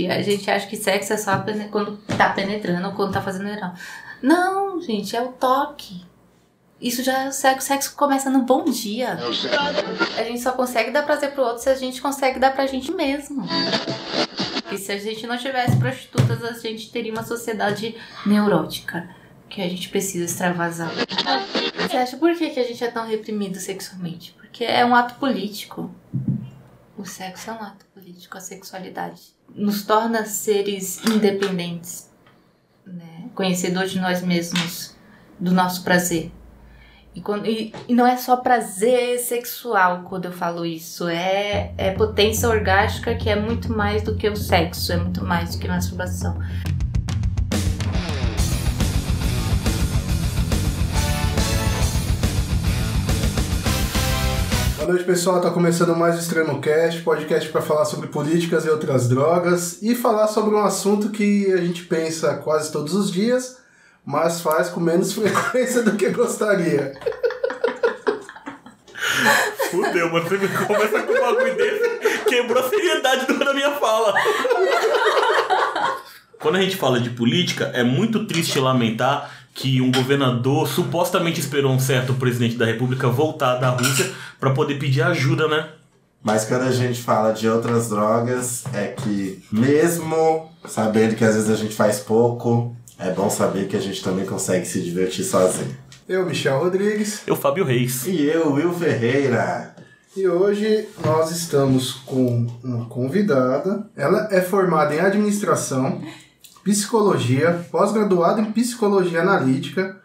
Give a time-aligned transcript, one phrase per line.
[0.00, 0.10] gente.
[0.10, 3.74] A gente acha que sexo é só quando tá penetrando ou quando tá fazendo oral.
[4.22, 6.02] Não, gente, é o toque.
[6.80, 7.58] Isso já é o sexo.
[7.58, 9.18] O sexo começa no bom dia.
[10.18, 12.90] A gente só consegue dar prazer pro outro se a gente consegue dar pra gente
[12.92, 13.44] mesmo.
[14.72, 17.94] E se a gente não tivesse prostitutas, a gente teria uma sociedade
[18.24, 19.08] neurótica.
[19.48, 20.90] Que a gente precisa extravasar.
[21.76, 24.32] Você acha por que, que a gente é tão reprimido sexualmente?
[24.38, 25.90] Porque é um ato político.
[27.00, 29.22] O sexo é um ato político, a sexualidade.
[29.54, 32.10] Nos torna seres independentes,
[32.86, 33.28] né?
[33.34, 34.94] conhecedores de nós mesmos,
[35.38, 36.30] do nosso prazer.
[37.14, 41.90] E, quando- e- e não é só prazer sexual quando eu falo isso, é, é
[41.92, 45.66] potência orgástica que é muito mais do que o sexo, é muito mais do que
[45.68, 46.38] masturbação.
[54.80, 55.42] Boa noite, pessoal.
[55.42, 59.94] Tá começando mais o Extremo Cast, podcast para falar sobre políticas e outras drogas e
[59.94, 63.58] falar sobre um assunto que a gente pensa quase todos os dias,
[64.06, 66.94] mas faz com menos frequência do que gostaria.
[69.70, 70.26] Fudeu, mano.
[70.26, 74.14] Você me começa com um bagulho desse, quebrou a seriedade da minha fala.
[76.40, 81.70] Quando a gente fala de política, é muito triste lamentar que um governador supostamente esperou
[81.70, 85.68] um certo presidente da república voltar da Rússia pra poder pedir ajuda, né?
[86.22, 91.50] Mas quando a gente fala de outras drogas, é que mesmo sabendo que às vezes
[91.50, 95.76] a gente faz pouco, é bom saber que a gente também consegue se divertir sozinho.
[96.08, 98.06] Eu, Michel Rodrigues, Eu, Fábio Reis.
[98.06, 99.74] E eu, Will Ferreira.
[100.16, 103.86] e hoje nós estamos com uma convidada.
[103.94, 106.00] Ela é formada em administração,
[106.70, 109.96] psicologia, pós-graduada em psicologia analítica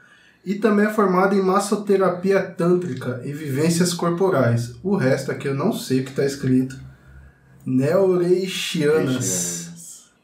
[0.43, 4.73] e também é formada em massoterapia tântrica e vivências corporais.
[4.81, 6.75] O resto aqui eu não sei o que está escrito.
[7.63, 9.63] Neureixianas.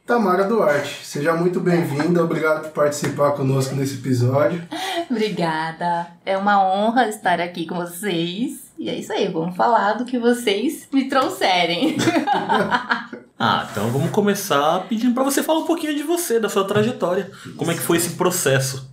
[0.04, 4.64] Tamara Duarte, seja muito bem-vinda, obrigado por participar conosco nesse episódio.
[5.12, 6.08] Obrigada.
[6.26, 8.72] É uma honra estar aqui com vocês.
[8.80, 11.98] E é isso aí, vamos falar do que vocês me trouxerem.
[13.44, 17.32] Ah, então vamos começar pedindo pra você falar um pouquinho de você, da sua trajetória.
[17.58, 18.88] Como é que foi esse processo?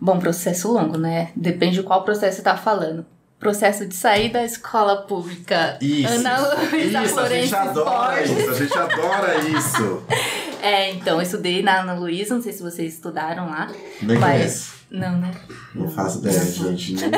[0.00, 1.30] Bom, processo longo, né?
[1.36, 3.06] Depende de qual processo você tá falando.
[3.38, 5.78] Processo de sair da escola pública.
[5.80, 6.12] Isso.
[6.12, 8.38] Ana Luísa isso, a Florencio gente adora Borges.
[8.38, 10.02] isso, a gente adora isso.
[10.60, 13.68] É, então, eu estudei na Ana Luísa, não sei se vocês estudaram lá.
[14.02, 14.77] Nem mas.
[14.90, 15.30] Não, né?
[15.74, 16.94] Não faço ideia, gente.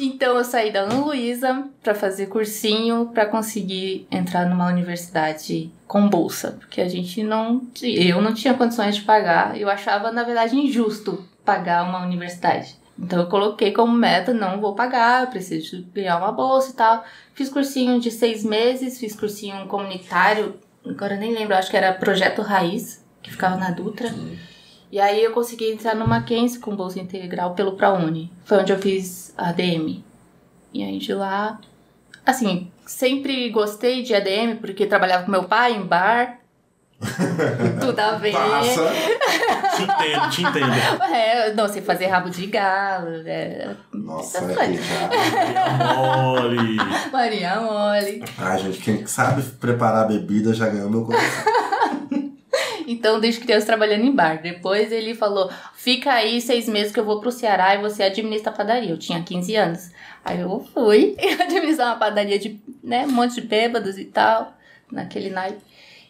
[0.00, 6.08] Então eu saí da Ana Luísa pra fazer cursinho pra conseguir entrar numa universidade com
[6.08, 9.60] bolsa, porque a gente não, eu não tinha condições de pagar.
[9.60, 12.76] Eu achava na verdade injusto pagar uma universidade.
[12.96, 17.04] Então eu coloquei como meta, não vou pagar, eu preciso ganhar uma bolsa e tal.
[17.34, 20.56] Fiz cursinho de seis meses, fiz cursinho comunitário,
[20.86, 24.12] agora eu nem lembro, acho que era Projeto Raiz, que ficava na Dutra.
[24.90, 28.32] E aí eu consegui entrar no Mackenzie com bolsa integral pelo ProUni.
[28.44, 30.02] Foi onde eu fiz ADM.
[30.72, 31.60] E aí de lá,
[32.24, 36.38] assim, sempre gostei de ADM porque trabalhava com meu pai em bar.
[37.80, 38.32] Tudo a ver.
[38.32, 38.90] Passa.
[39.76, 41.04] Te entendo, te entendo.
[41.14, 43.22] É, não sei fazer rabo de galo.
[43.24, 45.94] É, Nossa, é já.
[45.94, 46.76] Mole.
[47.12, 48.24] Maria mole.
[48.36, 51.52] Ai, gente, quem sabe preparar a bebida já ganhou meu coração.
[52.88, 54.40] Então, desde criança trabalhando em bar.
[54.42, 58.50] Depois ele falou: fica aí seis meses que eu vou pro Ceará e você administra
[58.50, 58.90] a padaria.
[58.90, 59.90] Eu tinha 15 anos.
[60.24, 64.54] Aí eu fui administrar uma padaria de né, um monte de bêbados e tal,
[64.90, 65.58] naquele naipe.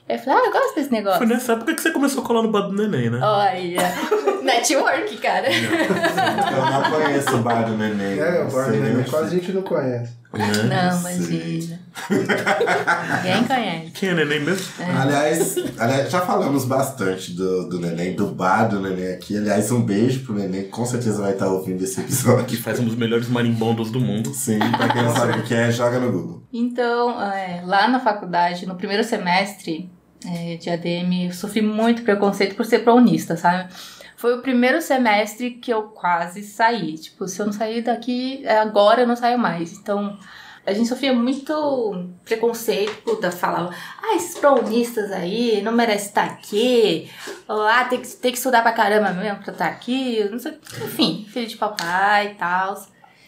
[0.09, 1.19] Aí eu falei: ah, eu gosto desse negócio.
[1.19, 3.19] Foi nessa época que você começou a colar no bar do neném, né?
[3.21, 3.93] Olha,
[4.43, 5.49] network, cara.
[5.51, 8.21] Eu não conheço o bar do neném.
[8.21, 10.13] É, o Bar nem Neném quase a gente não conhece.
[10.33, 11.81] Não, imagina.
[12.11, 13.91] Ninguém conhece.
[13.95, 14.67] Quem é neném mesmo?
[15.01, 19.37] Aliás, aliás, já falamos bastante do, do neném, do bar do neném aqui.
[19.37, 22.61] Aliás, um beijo pro neném, que com certeza vai estar ouvindo esse Que episódio.
[22.63, 24.35] faz um dos melhores marimbondos do mundo.
[24.35, 26.43] Sim, pra quem não sabe o que é, joga no Google.
[26.53, 29.91] Então, é, lá na faculdade, no primeiro semestre
[30.27, 33.71] é, de ADM, eu sofri muito preconceito por ser prounista, sabe?
[34.19, 36.99] Foi o primeiro semestre que eu quase saí.
[36.99, 39.75] Tipo, se eu não sair daqui é, agora, eu não saio mais.
[39.75, 40.19] Então,
[40.67, 43.01] a gente sofria muito preconceito.
[43.05, 43.71] Puta, falava,
[44.03, 47.09] ah, esses prounistas aí não merecem estar aqui.
[47.47, 50.29] Ou, ah, tem que, tem que estudar pra caramba mesmo pra estar aqui.
[50.29, 50.59] Não sei.
[50.85, 52.75] Enfim, filho de papai e tal.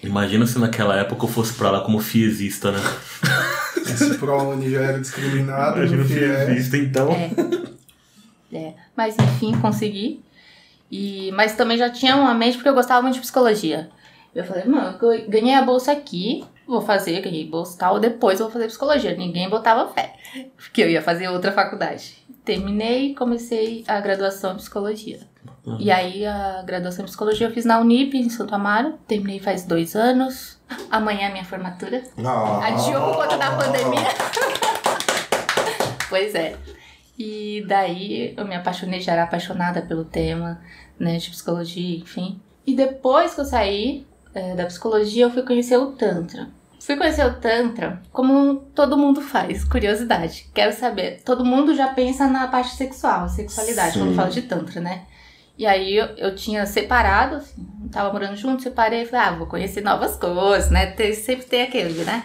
[0.03, 2.81] Imagina se naquela época eu fosse pra lá como fiesista, né?
[3.79, 5.79] Esse ProUni já era discriminado.
[5.79, 6.47] Imagina que é.
[6.47, 7.13] fiesista, então.
[7.13, 7.31] É.
[8.53, 10.21] É, mas enfim, consegui.
[10.91, 13.89] E, mas também já tinha uma mente porque eu gostava muito de psicologia.
[14.35, 18.39] Eu falei, mano, eu ganhei a bolsa aqui, vou fazer, ganhei bolsa e tal, depois
[18.39, 19.15] vou fazer psicologia.
[19.17, 20.15] Ninguém botava fé,
[20.57, 22.17] porque eu ia fazer outra faculdade.
[22.45, 25.21] Terminei e comecei a graduação em psicologia.
[25.79, 28.95] E aí, a graduação em psicologia eu fiz na Unip, em Santo Amaro.
[29.07, 30.59] Terminei faz dois anos.
[30.91, 32.03] Amanhã é minha formatura.
[32.17, 32.63] Oh.
[32.63, 34.09] Adiou por conta da pandemia.
[36.09, 36.57] pois é.
[37.23, 40.59] E daí eu me apaixonei, já era apaixonada pelo tema,
[40.99, 42.41] né, de psicologia, enfim.
[42.67, 46.49] E depois que eu saí é, da psicologia, eu fui conhecer o Tantra.
[46.81, 50.47] Fui conhecer o Tantra como todo mundo faz, curiosidade.
[50.55, 51.21] Quero saber.
[51.23, 53.99] Todo mundo já pensa na parte sexual, sexualidade, Sim.
[53.99, 55.03] quando fala de Tantra, né?
[55.59, 59.83] E aí eu, eu tinha separado, assim, tava morando junto, separei, falei, ah, vou conhecer
[59.83, 60.87] novas coisas, né?
[60.87, 62.25] Tem, sempre tem aquele, né?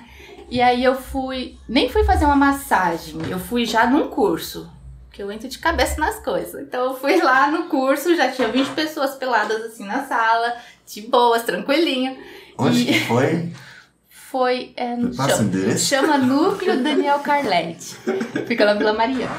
[0.50, 4.72] E aí eu fui, nem fui fazer uma massagem, eu fui já num curso,
[5.16, 6.62] que eu entro de cabeça nas coisas.
[6.62, 10.54] Então eu fui lá no curso, já tinha 20 pessoas peladas assim na sala,
[10.86, 12.18] de boas, tranquilinho.
[12.58, 13.52] Onde E- que foi?
[14.10, 15.86] Foi, é, no, Passa chama, endereço?
[15.86, 17.96] chama Núcleo Daniel Carletti.
[18.46, 19.30] Fica na Vila Maria.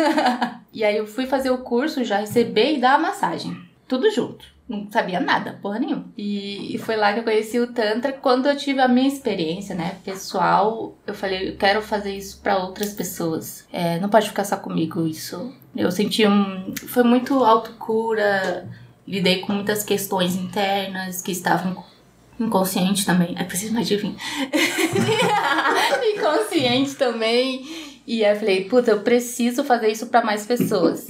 [0.72, 3.60] e aí eu fui fazer o curso, já receber e dar a massagem.
[3.86, 4.46] Tudo junto.
[4.70, 6.04] Não sabia nada, porra nenhuma.
[6.16, 8.12] E, e foi lá que eu conheci o Tantra.
[8.12, 12.56] Quando eu tive a minha experiência, né, pessoal, eu falei, eu quero fazer isso pra
[12.56, 13.66] outras pessoas.
[13.72, 15.52] É, não pode ficar só comigo isso.
[15.74, 16.72] Eu senti um.
[16.86, 18.68] Foi muito autocura.
[19.08, 21.84] Lidei com muitas questões internas que estavam
[22.38, 23.34] inconsciente também.
[23.36, 24.14] É preciso mais de vinho.
[26.14, 27.66] inconsciente também.
[28.06, 31.08] E aí eu falei, puta, eu preciso fazer isso pra mais pessoas.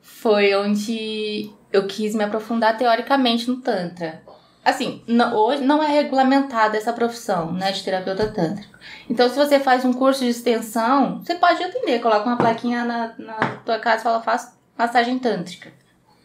[0.00, 4.22] Foi onde eu quis me aprofundar teoricamente no Tantra.
[4.64, 8.72] Assim, não- hoje não é regulamentada essa profissão, né, de terapeuta tântrico.
[9.10, 13.12] Então, se você faz um curso de extensão, você pode atender, coloca uma plaquinha na,
[13.18, 13.34] na
[13.64, 15.72] tua casa e fala, faço massagem tântrica.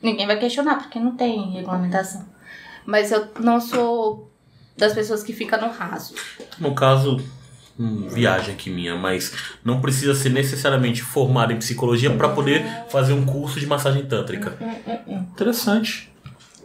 [0.04, 2.26] Ninguém vai questionar, porque não tem regulamentação.
[2.86, 4.32] Mas eu não sou
[4.78, 6.14] das pessoas que ficam no raso.
[6.60, 7.18] No caso,
[7.80, 9.34] hum, viagem aqui minha, mas
[9.64, 14.58] não precisa ser necessariamente formado em psicologia para poder fazer um curso de massagem tântrica.
[15.08, 16.12] Interessante.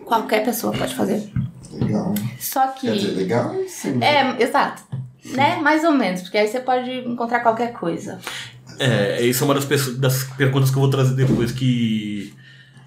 [0.04, 1.30] Qualquer pessoa pode fazer.
[1.72, 2.14] Legal.
[2.38, 3.14] Só Quer dizer, que.
[3.14, 3.54] legal?
[3.66, 4.02] Sim.
[4.02, 4.82] É, exato.
[5.24, 5.56] Né?
[5.56, 8.18] Mais ou menos, porque aí você pode encontrar qualquer coisa.
[8.78, 12.34] É, isso é uma das, das perguntas que eu vou trazer depois que.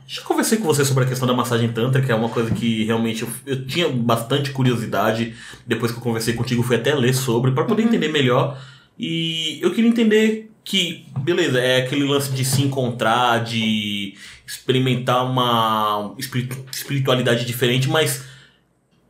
[0.07, 3.23] Já conversei com você sobre a questão da massagem tântrica, é uma coisa que realmente
[3.23, 5.35] eu, eu tinha bastante curiosidade.
[5.65, 8.61] Depois que eu conversei contigo, fui até ler sobre, para poder entender melhor.
[8.99, 14.15] E eu queria entender que, beleza, é aquele lance de se encontrar, de
[14.45, 18.25] experimentar uma espiritu- espiritualidade diferente, mas.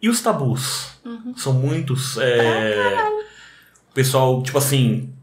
[0.02, 0.92] E os tabus?
[1.36, 2.18] São muitos.
[2.18, 3.10] É...
[3.90, 5.14] O pessoal, tipo assim,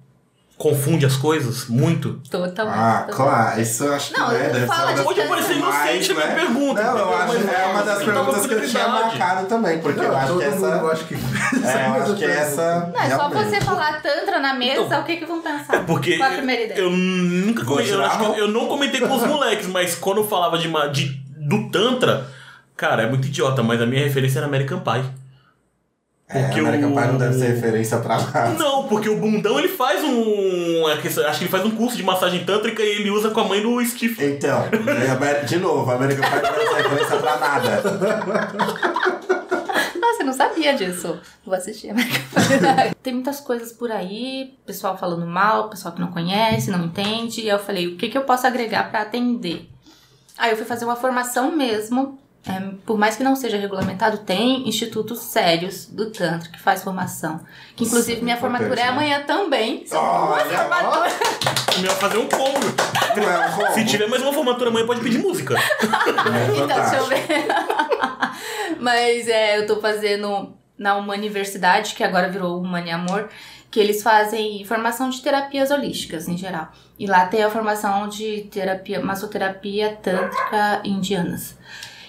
[0.63, 2.21] confunde as coisas muito.
[2.31, 2.79] Totalmente.
[2.79, 3.17] Ah, totalmente.
[3.17, 5.21] claro, isso eu acho que Não, né, não deve ser fala uma de das Hoje
[5.21, 6.35] eu parecia mais, inocente a minha né?
[6.37, 6.83] pergunta.
[6.85, 10.01] Não, eu acho que Mas é uma das perguntas que eu tinha marcado também, porque
[10.01, 10.77] eu acho todo que mundo, essa.
[10.77, 11.15] eu acho que
[11.67, 12.91] É, eu acho que essa.
[12.95, 15.85] Não, é só você falar tantra na mesa, Então, o que que vão pensar?
[15.85, 16.79] Porque Qual a primeira ideia?
[16.79, 20.69] eu nunca comentei, eu, que não comentei com os moleques, mas quando eu falava de,
[20.93, 22.29] de- do Tantra,
[22.77, 25.22] cara, é muito idiota, mas a minha referência era American Pie.
[26.35, 28.51] É, Porque American o- Pie não deve ser referência pra nada.
[28.51, 30.87] Não, porque o bundão ele faz um.
[30.87, 33.61] Acho que ele faz um curso de massagem tântrica e ele usa com a mãe
[33.61, 34.25] do Steve.
[34.25, 34.65] Então,
[35.23, 37.83] é, de novo, American Pie não deve ser referência pra nada.
[40.01, 41.19] Nossa, eu não sabia disso.
[41.45, 42.95] Vou assistir American Pie.
[43.03, 47.41] Tem muitas coisas por aí, pessoal falando mal, pessoal que não conhece, não entende.
[47.43, 49.69] E eu falei, o que, que eu posso agregar pra atender?
[50.39, 52.19] Aí eu fui fazer uma formação mesmo.
[52.45, 57.41] É, por mais que não seja regulamentado, tem institutos sérios do Tantra que faz formação.
[57.77, 58.89] Que inclusive Sim, minha formatura é né?
[58.89, 59.87] amanhã também.
[59.87, 61.13] São duas formaturas.
[61.79, 62.59] Me vai fazer um combo.
[63.17, 63.75] Não é um combo.
[63.75, 65.55] Se tiver mais uma formatura amanhã, pode pedir música.
[65.57, 65.63] É
[66.65, 67.23] Então, deixa eu ver.
[68.81, 73.29] Mas é, eu tô fazendo na uma universidade, que agora virou Humane Amor,
[73.71, 76.73] que eles fazem formação de terapias holísticas em geral.
[76.99, 81.57] E lá tem a formação de terapia, massoterapia tântrica indianas.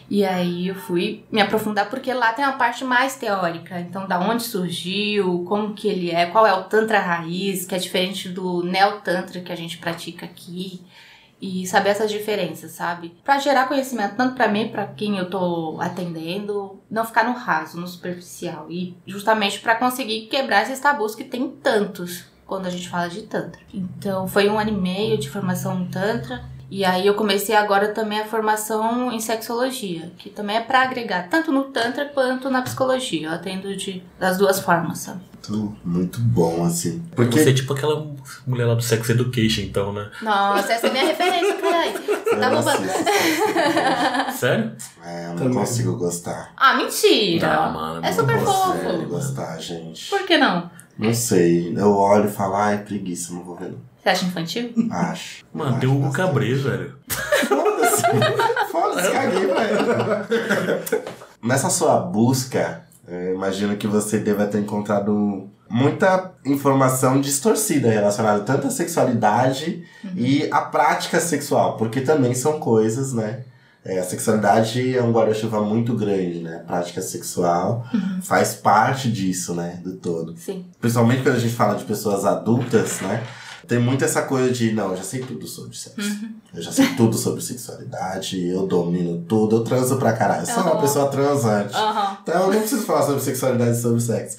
[0.09, 3.79] E aí eu fui me aprofundar porque lá tem uma parte mais teórica.
[3.79, 7.77] Então, da onde surgiu, como que ele é, qual é o tantra raiz, que é
[7.77, 10.81] diferente do neo-tantra que a gente pratica aqui
[11.41, 13.17] e saber essas diferenças, sabe?
[13.21, 17.79] Pra gerar conhecimento tanto pra mim, pra quem eu tô atendendo, não ficar no raso,
[17.79, 22.87] no superficial e justamente pra conseguir quebrar esses tabus que tem tantos quando a gente
[22.87, 23.61] fala de tantra.
[23.73, 26.45] Então, foi um ano e meio de formação tantra
[26.75, 31.29] E aí eu comecei agora também a formação em sexologia, que também é para agregar
[31.29, 33.27] tanto no tantra quanto na psicologia.
[33.27, 35.21] Eu atendo de, das duas formas, sabe?
[35.47, 37.03] Muito, muito bom, assim.
[37.15, 38.07] Porque Você é tipo aquela
[38.47, 40.09] mulher lá do Sex Education, então, né?
[40.23, 41.91] Nossa, essa é minha referência, caralho.
[41.91, 42.85] Você eu tá roubando.
[42.89, 44.39] assisto.
[44.39, 44.71] Sério?
[45.05, 45.53] É, eu não Também.
[45.53, 46.53] consigo gostar.
[46.57, 47.53] Ah, mentira.
[47.55, 49.05] Não, mano, é não super Não consigo fofo.
[49.09, 50.09] gostar, gente.
[50.09, 50.71] Por que não?
[50.97, 51.71] Não sei.
[51.77, 53.92] Eu olho e falo, ai, preguiça, não vou ver não.
[54.03, 54.73] Você acha infantil?
[54.91, 55.45] Acho.
[55.53, 56.11] Mano, tem o Hugo.
[56.11, 56.93] Cabré, velho.
[57.47, 58.01] Foda-se.
[58.69, 61.03] Foda-se, caguei pra ele.
[61.41, 68.67] Nessa sua busca, eu imagino que você deva ter encontrado muita informação distorcida relacionada tanto
[68.67, 73.45] à sexualidade e à prática sexual, porque também são coisas, né?
[73.85, 76.61] É, a sexualidade é um guarda-chuva muito grande, né?
[76.61, 77.85] A prática sexual
[78.21, 79.79] faz parte disso, né?
[79.83, 80.37] Do todo.
[80.37, 80.65] Sim.
[80.79, 83.23] Principalmente quando a gente fala de pessoas adultas, né?
[83.67, 86.19] Tem muito essa coisa de, não, eu já sei tudo sobre sexo.
[86.53, 90.41] Eu já sei tudo sobre sexualidade, eu domino tudo, eu transo pra caralho.
[90.41, 90.81] Eu sou uma Aham.
[90.81, 91.73] pessoa transante.
[91.75, 92.17] Aham.
[92.21, 94.37] Então eu não preciso falar sobre sexualidade e sobre sexo.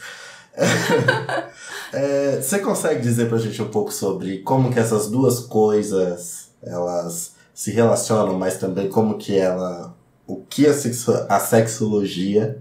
[1.92, 7.34] É, você consegue dizer pra gente um pouco sobre como que essas duas coisas, elas
[7.54, 9.94] se relacionam, mas também como que ela...
[10.26, 12.60] O que a, sexo, a sexologia,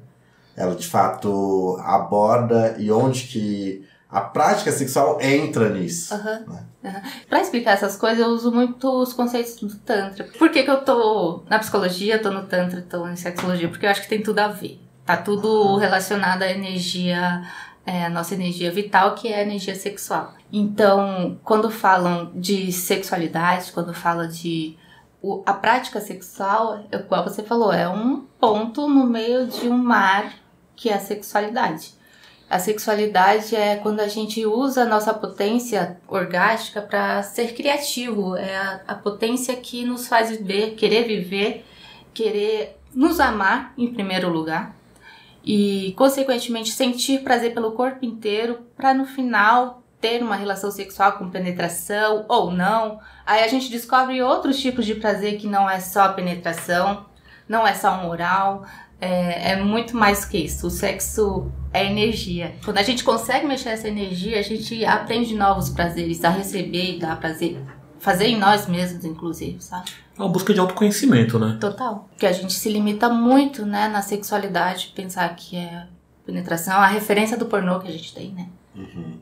[0.55, 6.13] ela de fato aborda e onde que a prática sexual entra nisso.
[6.13, 6.45] Aham.
[6.85, 7.01] aham.
[7.27, 10.25] Pra explicar essas coisas, eu uso muito os conceitos do Tantra.
[10.37, 13.67] Por que, que eu tô na psicologia, tô no Tantra, tô em sexologia?
[13.69, 14.79] Porque eu acho que tem tudo a ver.
[15.03, 17.41] Tá tudo relacionado à energia,
[17.85, 20.35] é, a nossa energia vital, que é a energia sexual.
[20.51, 24.77] Então, quando falam de sexualidade, quando fala de
[25.45, 30.33] a prática sexual, é igual você falou, é um ponto no meio de um mar
[30.75, 31.93] que é a sexualidade.
[32.53, 38.35] A sexualidade é quando a gente usa a nossa potência orgástica para ser criativo.
[38.35, 41.65] É a, a potência que nos faz viver, querer viver,
[42.13, 44.75] querer nos amar em primeiro lugar
[45.43, 51.31] e, consequentemente, sentir prazer pelo corpo inteiro para no final ter uma relação sexual com
[51.31, 52.99] penetração ou não.
[53.25, 57.07] Aí a gente descobre outros tipos de prazer que não é só penetração,
[57.49, 58.63] não é só um oral,
[59.03, 60.67] é, é muito mais que isso.
[60.67, 62.55] O sexo é energia.
[62.63, 66.99] Quando a gente consegue mexer essa energia, a gente aprende novos prazeres a receber e
[66.99, 67.57] dar prazer.
[67.99, 69.91] Fazer em nós mesmos, inclusive, sabe?
[70.17, 71.57] É uma busca de autoconhecimento, né?
[71.59, 72.07] Total.
[72.09, 75.87] Porque a gente se limita muito, né, na sexualidade, pensar que é
[76.25, 78.47] penetração, a referência do pornô que a gente tem, né?
[78.75, 79.19] Uhum.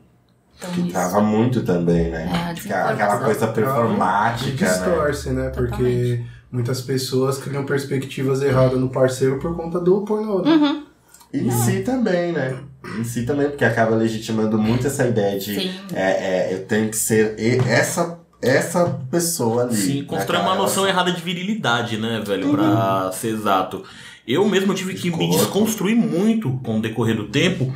[0.56, 0.92] Então, Que isso.
[0.92, 2.28] tava muito também, né?
[2.32, 4.72] É, aquela coisa performática, né?
[4.72, 5.48] distorce, né?
[5.50, 10.42] Porque muitas pessoas criam perspectivas erradas no parceiro por conta do pornô.
[10.42, 10.50] né?
[10.50, 10.84] Uhum.
[11.32, 12.58] E em si também, né?
[12.98, 15.58] Em si também, porque acaba legitimando muito essa ideia de
[15.94, 17.34] é, é, eu tenho que ser
[17.66, 19.74] essa, essa pessoa ali.
[19.76, 22.50] Sim, constrói uma noção errada de virilidade, né, velho?
[22.50, 23.82] Pra ser exato.
[24.28, 27.72] Eu mesmo tive que me desconstruir muito com o decorrer do tempo.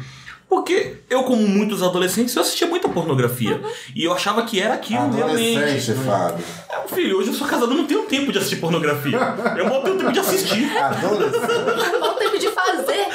[0.48, 3.60] Porque eu, como muitos adolescentes, eu assistia muita pornografia.
[3.94, 5.92] E eu achava que era aquilo realmente.
[5.92, 6.44] Fábio.
[6.70, 9.18] É, filho, hoje eu sou casado, eu não tenho tempo de assistir pornografia.
[9.58, 10.76] Eu mal tenho tempo de assistir.
[10.76, 11.36] Adolescente.
[12.06, 13.06] O tempo de fazer?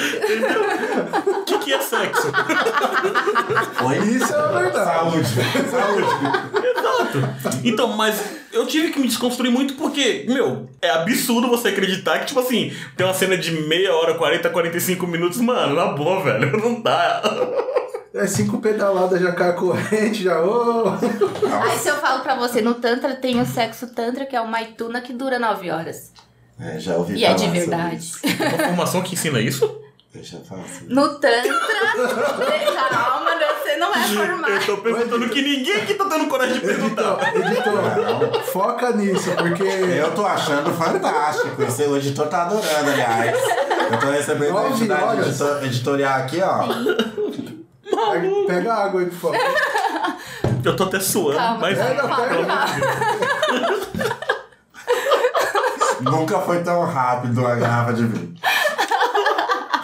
[1.28, 2.28] O que, que é sexo?
[4.16, 4.86] Isso é a verdade.
[4.86, 5.70] Saúde.
[5.70, 6.68] Saúde.
[6.68, 7.62] Exato.
[7.64, 12.28] Então, mas eu tive que me desconstruir muito porque, meu, é absurdo você acreditar que,
[12.28, 16.52] tipo assim, tem uma cena de meia hora, 40, 45 minutos, mano, na boa, velho,
[16.60, 17.21] não dá.
[18.13, 20.42] É cinco pedaladas já cai a corrente, já.
[20.42, 20.90] ô.
[20.90, 24.48] Aí se eu falo pra você, no Tantra tem o sexo Tantra, que é o
[24.48, 26.12] Maituna, que dura 9 horas.
[26.60, 27.96] É, já ouvi E é de sobre verdade.
[27.96, 28.20] isso.
[28.54, 29.80] Uma formação que ensina isso?
[30.13, 31.51] Eu já falo sobre No Tantra,
[32.90, 33.32] calma,
[33.63, 34.51] você não é formado.
[34.51, 37.36] Eu tô perguntando que ninguém aqui tá tendo coragem de Editor, perguntar.
[37.36, 39.63] editor, foca nisso, porque.
[39.63, 41.62] Eu tô achando fantástico.
[41.63, 43.38] Esse, o editor tá adorando, aliás.
[43.92, 46.63] Eu tô recebendo a Nove editor- editorial aqui, ó.
[48.10, 49.38] Pega, pega água aí, por favor.
[50.63, 51.77] Eu tô até suando, Calma, mas.
[51.79, 52.46] É, calma, não, pega.
[52.46, 52.65] calma.
[56.01, 58.34] Nunca foi tão rápido a garrafa de vinho.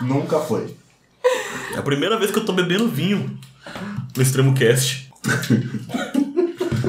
[0.01, 0.75] Nunca foi.
[1.75, 3.37] É a primeira vez que eu tô bebendo vinho
[4.15, 5.11] no Extremo Cast.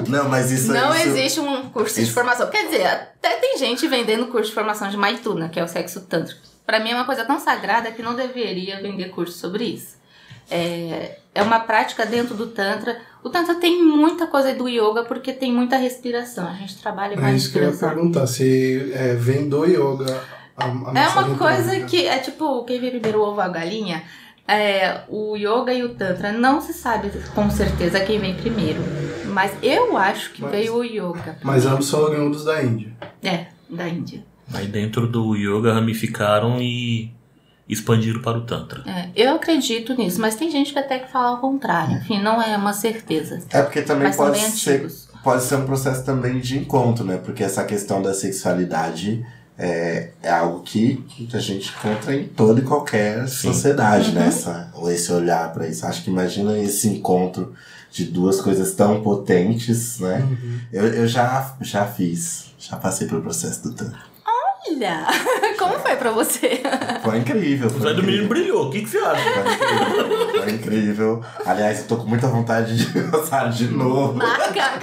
[0.09, 2.49] Não, mas isso Não isso, existe um curso de isso- formação.
[2.49, 6.01] Quer dizer, até tem gente vendendo curso de formação de Maituna, que é o sexo
[6.03, 6.41] tântrico.
[6.65, 9.98] Pra mim é uma coisa tão sagrada que não deveria vender curso sobre isso.
[10.51, 12.97] É, é uma prática dentro do Tantra.
[13.23, 16.47] O Tantra tem muita coisa do yoga porque tem muita respiração.
[16.49, 18.27] A gente trabalha É mais isso que eu ia perguntar.
[18.27, 20.21] Se é, vem do yoga
[20.57, 21.87] a, a É uma coisa tântrica.
[21.87, 24.03] que é tipo, quem vê primeiro o ovo ou a galinha,
[24.47, 28.81] é, o yoga e o tantra não se sabe com certeza quem vem primeiro.
[29.27, 31.39] Mas eu acho que Mas- veio o yoga.
[31.43, 32.93] Mas ambos são oriundos da Índia.
[33.23, 34.25] É, da Índia.
[34.55, 37.13] Aí dentro do yoga ramificaram e
[37.69, 38.83] expandiram para o Tantra.
[38.87, 41.97] É, eu acredito nisso, mas tem gente que até que fala o contrário.
[41.99, 43.41] Enfim, não é uma certeza.
[43.51, 45.09] É porque também Mas são pode bem ser, antigos.
[45.23, 47.19] pode ser um processo também de encontro, né?
[47.23, 49.25] Porque essa questão da sexualidade
[49.59, 53.49] é, é algo que, que a gente encontra em toda e qualquer Sim.
[53.53, 54.15] sociedade, Uhum.
[54.15, 54.29] né?
[54.29, 55.85] Essa, ou esse olhar para isso.
[55.85, 57.53] Acho que imagina esse encontro
[57.91, 60.23] de duas coisas tão potentes, né?
[60.73, 63.99] Eu, eu já, já fiz, já passei pelo processo do tanto.
[64.67, 65.07] Olha,
[65.59, 66.61] como foi pra você?
[67.03, 67.69] Foi incrível.
[67.69, 68.67] O Foi Zé do Menino brilhou.
[68.67, 69.23] O que, que você acha?
[69.23, 70.43] Foi incrível.
[70.43, 71.25] Foi incrível.
[71.47, 74.15] Aliás, eu tô com muita vontade de gostar de novo.
[74.15, 74.79] Marca!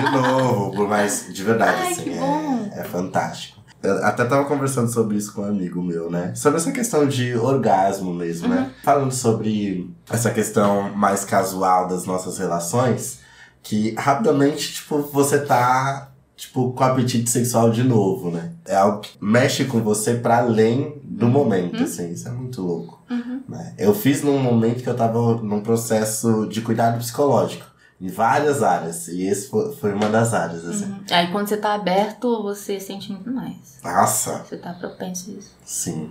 [0.00, 2.68] De novo, mas de verdade, Ai, assim, que bom.
[2.74, 3.62] é, é fantástico.
[3.82, 6.32] Eu até tava conversando sobre isso com um amigo meu, né?
[6.34, 8.54] Sobre essa questão de orgasmo mesmo, Uhum.
[8.54, 8.70] né?
[8.82, 13.20] Falando sobre essa questão mais casual das nossas relações,
[13.62, 18.52] que rapidamente, tipo, você tá, tipo, com apetite sexual de novo, né?
[18.66, 22.10] É algo que mexe com você para além do momento, assim.
[22.12, 23.02] Isso é muito louco.
[23.10, 23.42] Uhum.
[23.48, 23.74] né?
[23.78, 27.72] Eu fiz num momento que eu tava num processo de cuidado psicológico.
[28.00, 29.06] Em várias áreas.
[29.08, 30.86] E esse foi, uma das áreas, assim.
[30.86, 31.00] Uhum.
[31.10, 33.78] Aí quando você tá aberto, você sente muito mais.
[33.84, 35.52] Nossa, Você tá propenso a isso.
[35.64, 36.10] sim.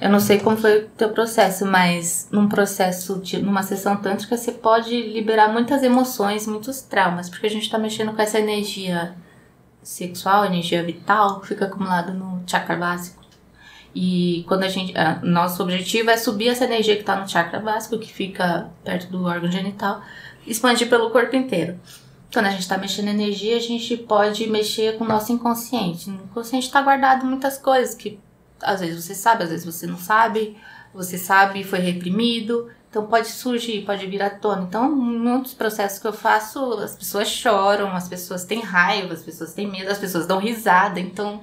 [0.00, 4.36] Eu não sei como foi o teu processo, mas num processo, de, numa sessão tântrica,
[4.36, 9.14] você pode liberar muitas emoções, muitos traumas, porque a gente tá mexendo com essa energia
[9.84, 13.22] sexual, energia vital, fica acumulada no chakra básico.
[13.94, 14.96] E quando a gente.
[14.96, 19.06] ah, nosso objetivo é subir essa energia que tá no chakra básico, que fica perto
[19.08, 20.02] do órgão genital,
[20.46, 21.78] expandir pelo corpo inteiro.
[22.32, 26.10] Quando a gente tá mexendo energia, a gente pode mexer com o nosso inconsciente.
[26.10, 28.18] No inconsciente tá guardado muitas coisas que
[28.60, 30.56] às vezes você sabe, às vezes você não sabe,
[30.92, 34.62] você sabe foi reprimido, então pode surgir, pode vir à tona.
[34.62, 39.52] Então, muitos processos que eu faço, as pessoas choram, as pessoas têm raiva, as pessoas
[39.52, 41.40] têm medo, as pessoas dão risada, então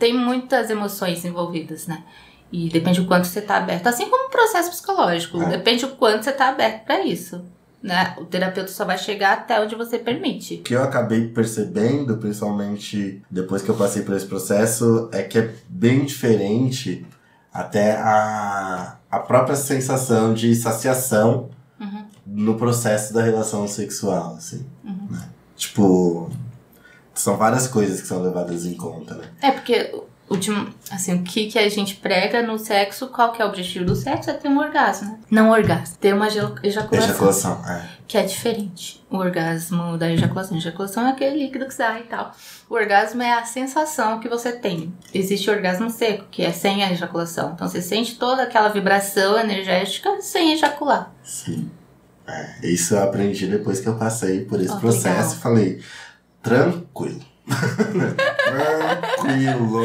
[0.00, 2.02] tem muitas emoções envolvidas, né?
[2.50, 5.50] E depende do quanto você tá aberto, assim como o processo psicológico, É.
[5.50, 7.40] depende do quanto você tá aberto para isso.
[7.80, 8.14] Né?
[8.18, 10.54] O terapeuta só vai chegar até onde você permite.
[10.54, 15.38] O que eu acabei percebendo, principalmente depois que eu passei por esse processo, é que
[15.38, 17.06] é bem diferente
[17.54, 21.48] até a, a própria sensação de saciação
[21.80, 22.04] Uhum.
[22.24, 24.64] no processo da relação sexual, assim.
[24.84, 25.08] Uhum.
[25.10, 25.28] né?
[25.56, 26.30] Tipo,
[27.12, 29.24] são várias coisas que são levadas em conta, né?
[29.42, 29.92] É porque
[30.90, 33.94] assim, o que, que a gente prega no sexo, qual que é o objetivo do
[33.94, 34.30] sexo?
[34.30, 35.18] É ter um orgasmo, né?
[35.30, 37.88] Não orgasmo, ter uma ejaculação, Ejaculação, é.
[38.06, 39.04] que é diferente.
[39.10, 40.56] O orgasmo da ejaculação.
[40.56, 42.32] A ejaculação é aquele líquido que sai e tal.
[42.68, 44.92] O orgasmo é a sensação que você tem.
[45.12, 47.52] Existe orgasmo seco, que é sem a ejaculação.
[47.54, 51.12] Então você sente toda aquela vibração energética sem ejacular.
[51.22, 51.70] Sim.
[52.26, 55.32] É, isso eu aprendi depois que eu passei por esse processo legal.
[55.32, 55.80] e falei,
[56.42, 57.33] tranquilo.
[59.16, 59.82] tranquilo.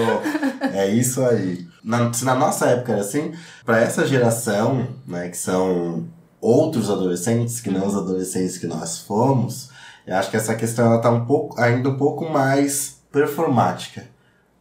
[0.74, 1.68] É isso aí.
[1.84, 3.34] Na, se na nossa época era assim,
[3.66, 6.06] para essa geração, né, que são
[6.42, 9.70] outros adolescentes, que não os adolescentes que nós fomos,
[10.06, 14.04] eu acho que essa questão ela tá um pouco, ainda um pouco mais performática.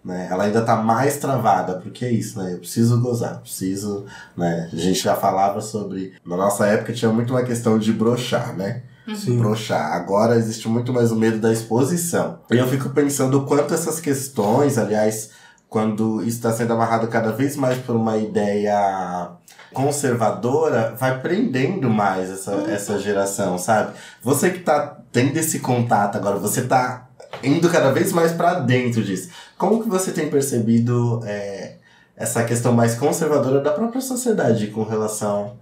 [0.04, 0.28] Né?
[0.30, 2.54] Ela ainda tá mais travada, porque é isso, né?
[2.54, 4.06] Eu preciso gozar, preciso,
[4.36, 4.70] né?
[4.72, 6.14] A gente já falava sobre.
[6.24, 8.82] Na nossa época tinha muito uma questão de brochar, né?
[9.14, 9.38] Sim.
[9.38, 9.92] brochar.
[9.92, 12.40] Agora existe muito mais o medo da exposição.
[12.50, 15.30] E eu fico pensando o quanto essas questões, aliás,
[15.68, 19.30] quando isso está sendo amarrado cada vez mais por uma ideia
[19.72, 23.92] conservadora, vai prendendo mais essa, essa geração, sabe?
[24.22, 27.08] Você que tá tendo esse contato agora, você tá
[27.42, 29.28] indo cada vez mais para dentro disso.
[29.56, 31.76] Como que você tem percebido é,
[32.16, 35.56] essa questão mais conservadora da própria sociedade com relação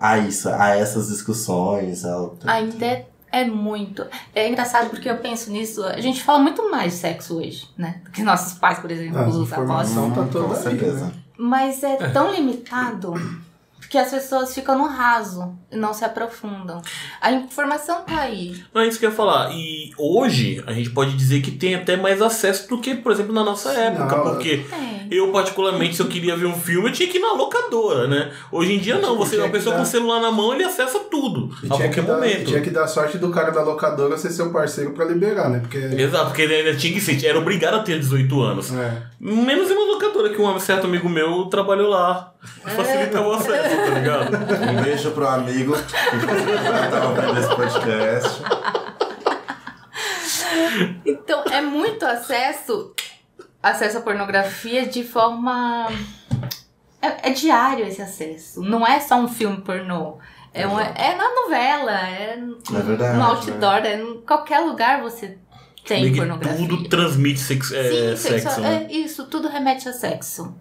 [0.00, 2.04] a isso, a essas discussões?
[2.04, 2.36] Ao...
[2.46, 4.04] Ainda é, é muito.
[4.34, 5.84] É engraçado porque eu penso nisso.
[5.84, 8.00] A gente fala muito mais de sexo hoje, né?
[8.04, 9.90] Do que nossos pais, por exemplo, Ah, os avós.
[9.92, 11.04] tá toda com aí, certeza.
[11.06, 11.12] né?
[11.38, 13.14] Mas é tão limitado
[13.90, 16.80] que as pessoas ficam no raso e não se aprofundam.
[17.20, 18.62] A informação tá aí.
[18.72, 19.50] Não é isso que eu ia falar.
[19.52, 23.32] E hoje a gente pode dizer que tem até mais acesso do que, por exemplo,
[23.34, 24.16] na nossa época.
[24.16, 25.08] Não, porque Tem.
[25.10, 28.30] eu, particularmente, se eu queria ver um filme, eu tinha que ir na locadora, né?
[28.52, 29.16] Hoje em dia não.
[29.18, 31.50] Você, Tinha uma pessoa dar- com o celular na mão, ele acessa tudo.
[31.60, 32.44] E A qualquer dar, momento.
[32.46, 35.58] tinha que dar sorte do cara da locadora ser seu parceiro pra liberar, né?
[35.58, 35.78] Porque.
[35.78, 38.72] Exato, porque ele ainda tinha que ser, era obrigado a ter 18 anos.
[38.72, 39.02] É.
[39.18, 42.28] Menos em uma locadora que um certo amigo meu trabalhou lá.
[42.64, 44.36] Facilitava o acesso, tá ligado?
[44.78, 48.42] Um beijo pro amigo que tá ouvindo esse podcast.
[51.04, 52.92] Então é muito acesso
[53.62, 55.88] acesso à pornografia de forma.
[57.02, 58.62] É, é diário esse acesso.
[58.62, 60.18] Não é só um filme pornô.
[60.52, 62.38] É, uma, é na novela, é,
[62.74, 65.38] É verdade, no outdoor, é em qualquer lugar você
[65.86, 66.68] tem Meio pornografia.
[66.68, 68.86] tudo transmite sex, é, Sim, sexo, sexo- né?
[68.90, 70.54] é isso, tudo remete a sexo.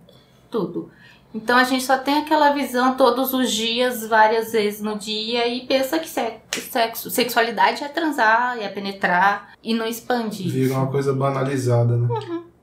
[0.51, 0.91] Tudo.
[1.33, 5.65] Então a gente só tem aquela visão todos os dias, várias vezes no dia, e
[5.67, 6.33] pensa que se-
[6.71, 10.49] sexo, sexualidade é transar, é penetrar e não expande.
[10.49, 12.07] Vira uma coisa banalizada, né?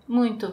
[0.09, 0.52] Muito.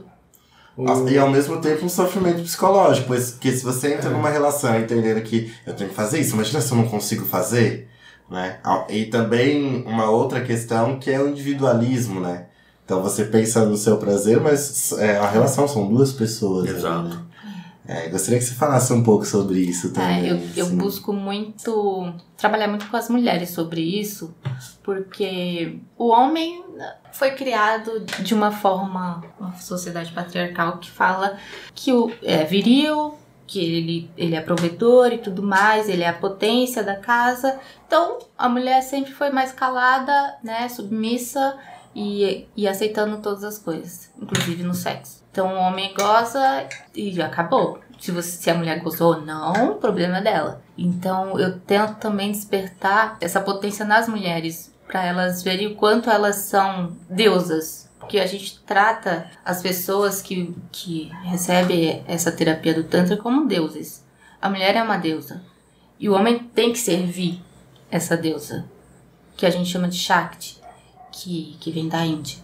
[0.77, 4.29] O- Nossa, E ao mesmo tempo um sofrimento psicológico, pois que se você entra numa
[4.29, 7.89] relação entendendo que eu tenho que fazer isso, imagina se eu não consigo fazer,
[8.29, 8.59] né?
[8.63, 12.45] Ah, E também uma outra questão que é o individualismo, né?
[12.85, 16.67] Então você pensa no seu prazer, mas é, a relação são duas pessoas.
[16.67, 17.07] ali, Exato.
[17.09, 17.19] né?
[17.85, 20.29] É, gostaria que você falasse um pouco sobre isso também.
[20.29, 20.77] É, eu, eu assim.
[20.77, 24.33] busco muito trabalhar muito com as mulheres sobre isso,
[24.81, 26.63] porque o homem
[27.11, 31.37] foi criado de uma forma, uma sociedade patriarcal que fala
[31.75, 33.15] que o é viril,
[33.45, 37.59] que ele, ele é provedor e tudo mais, ele é a potência da casa.
[37.85, 41.57] Então a mulher sempre foi mais calada, né, submissa
[41.93, 45.22] e, e aceitando todas as coisas, inclusive no sexo.
[45.33, 47.79] Então o homem goza e acabou.
[47.99, 50.61] Se, você, se a mulher gozou ou não, o problema é dela.
[50.77, 56.35] Então eu tento também despertar essa potência nas mulheres para elas verem o quanto elas
[56.35, 57.89] são deusas.
[57.97, 64.05] Porque a gente trata as pessoas que, que recebem essa terapia do Tantra como deuses.
[64.39, 65.41] A mulher é uma deusa.
[65.99, 67.41] E o homem tem que servir
[67.89, 68.65] essa deusa,
[69.35, 70.61] que a gente chama de Shakti,
[71.11, 72.37] que, que vem da Índia.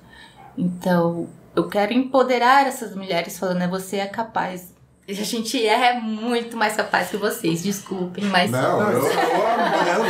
[0.57, 1.27] Então,
[1.59, 4.73] eu quero empoderar essas mulheres falando, é você é capaz.
[5.07, 10.05] E a gente é muito mais capaz que vocês, desculpem, mas Não, eu, eu, eu,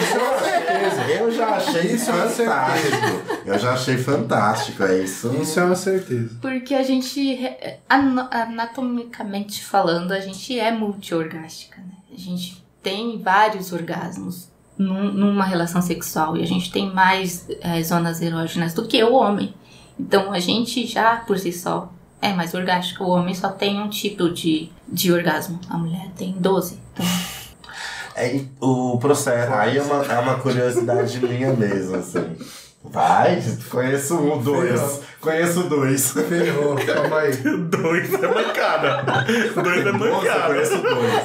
[1.10, 2.98] eu, eu já achei Isso é uma fantástico.
[3.46, 5.34] Eu já achei fantástico, é isso.
[5.42, 6.38] Isso é uma certeza.
[6.42, 7.40] porque a gente,
[7.88, 11.94] anatomicamente falando, a gente é multiorgástica, né?
[12.14, 17.82] A gente tem vários orgasmos num- numa relação sexual e a gente tem mais eh,
[17.84, 19.54] zonas erógenas do que o homem.
[20.00, 23.04] Então a gente já, por si só, é mais orgástico.
[23.04, 26.80] O homem só tem um tipo de, de orgasmo, a mulher tem 12.
[26.94, 27.06] Então,
[28.16, 32.36] É, o processo, aí é uma, é uma curiosidade minha mesmo, assim.
[32.84, 35.02] Vai, conheço um, dois.
[35.20, 36.12] Conheço dois.
[36.12, 37.34] Ferrou, calma aí.
[37.68, 39.04] Dois é mancada.
[39.54, 40.46] Dois é Nossa, mancada.
[40.48, 41.24] conheço dois.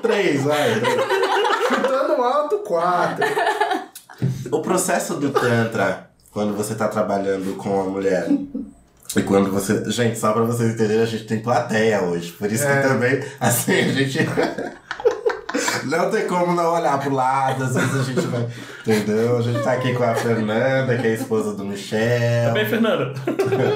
[0.00, 0.74] Três, vai.
[1.68, 3.24] Chutando alto, quatro.
[4.50, 8.26] O processo do Tantra, quando você tá trabalhando com a mulher.
[9.16, 9.90] E quando você.
[9.90, 12.30] Gente, só pra vocês entenderem, a gente tem plateia hoje.
[12.30, 12.76] Por isso É.
[12.80, 14.18] que também, assim, a gente.
[15.86, 18.46] Não tem como não olhar pro lado, às vezes a gente vai.
[18.86, 19.38] Entendeu?
[19.38, 22.48] A gente tá aqui com a Fernanda, que é a esposa do Michel.
[22.48, 23.12] Tá bem, Fernanda?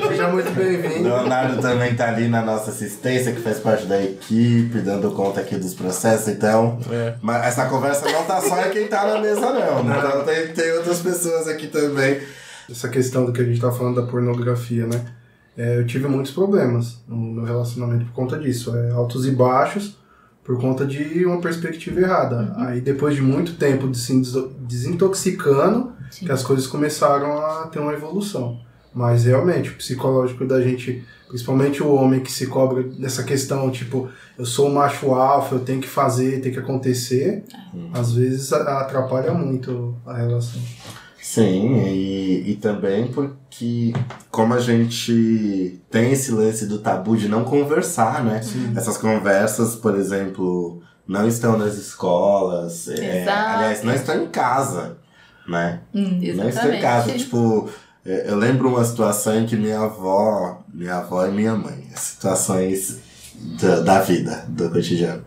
[0.08, 1.02] Seja muito bem-vindo.
[1.02, 5.56] Leonardo também tá ali na nossa assistência, que faz parte da equipe, dando conta aqui
[5.56, 6.78] dos processos, então.
[6.92, 7.14] É.
[7.20, 9.80] Mas essa conversa não tá só em quem tá na mesa, não.
[9.80, 12.20] Então tem, tem outras pessoas aqui também.
[12.70, 15.04] Essa questão do que a gente tá falando da pornografia, né?
[15.56, 18.76] É, eu tive muitos problemas no meu relacionamento por conta disso.
[18.76, 19.96] É, altos e baixos
[20.42, 22.52] por conta de uma perspectiva errada.
[22.58, 24.12] Aí depois de muito tempo de se
[24.60, 26.26] desintoxicando, sim.
[26.26, 28.60] que as coisas começaram a ter uma evolução.
[28.94, 34.08] Mas realmente, o psicológico da gente, principalmente o homem que se cobra dessa questão, tipo,
[34.38, 37.42] eu sou um macho alfa, eu tenho que fazer, tem que acontecer,
[37.92, 40.60] às vezes atrapalha muito a relação.
[41.24, 43.94] Sim, e, e também porque
[44.30, 48.42] como a gente tem esse lance do tabu de não conversar, né?
[48.76, 53.56] Essas conversas, por exemplo, não estão nas escolas, é, Exato.
[53.56, 54.98] aliás, não estão em casa,
[55.48, 55.80] né?
[55.94, 57.70] Hum, Não estou em casa, tipo,
[58.04, 62.98] é, eu lembro uma situação em que minha avó, minha avó e minha mãe, situações
[63.62, 65.24] da, da vida, do cotidiano.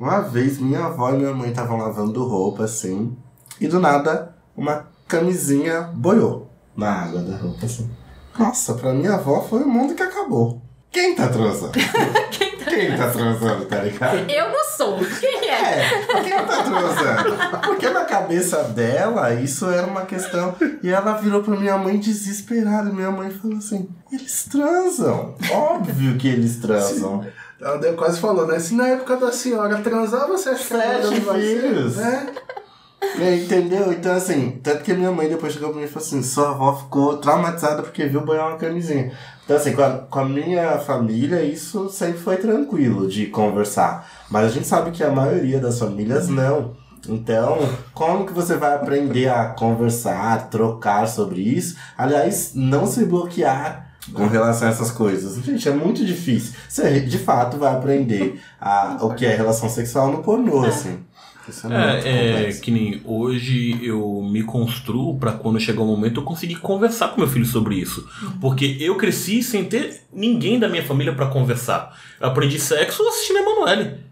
[0.00, 3.14] Uma vez minha avó e minha mãe estavam lavando roupa assim,
[3.60, 7.90] e do nada uma camisinha boiou na água da roupa assim.
[8.38, 10.60] Nossa, pra minha avó foi o mundo que acabou.
[10.90, 11.72] Quem tá transando?
[12.74, 14.30] Quem tá transando, tá ligado?
[14.30, 14.98] Eu não sou.
[15.20, 15.80] Quem é?
[15.80, 17.60] É, quem tá transando?
[17.66, 20.56] Porque na cabeça dela isso era uma questão.
[20.82, 22.90] E ela virou pra minha mãe desesperada.
[22.90, 25.36] Minha mãe falou assim: eles transam.
[25.52, 27.24] Óbvio que eles transam.
[27.60, 28.58] Ela quase falou, né?
[28.58, 31.60] Se na época da senhora transar, você vai ser?
[31.60, 31.96] filhos.
[31.96, 32.34] Né?
[33.18, 33.92] É, entendeu?
[33.92, 36.74] Então, assim, tanto que minha mãe depois chegou pra mim e falou assim: sua avó
[36.76, 39.12] ficou traumatizada porque viu boiar uma camisinha.
[39.44, 44.08] Então, assim, com a, com a minha família, isso sempre foi tranquilo de conversar.
[44.30, 46.72] Mas a gente sabe que a maioria das famílias não.
[47.08, 47.58] Então,
[47.92, 51.76] como que você vai aprender a conversar, trocar sobre isso?
[51.98, 55.42] Aliás, não se bloquear com relação a essas coisas.
[55.44, 56.54] Gente, é muito difícil.
[56.68, 60.98] Você, de fato, vai aprender a, o que é relação sexual no pornô, assim.
[61.48, 65.86] Isso é, muito É, é que nem hoje eu me construo pra quando chegar o
[65.86, 68.08] momento eu conseguir conversar com meu filho sobre isso.
[68.40, 71.96] Porque eu cresci sem ter ninguém da minha família pra conversar.
[72.20, 74.04] Eu aprendi sexo assistindo Emanuele.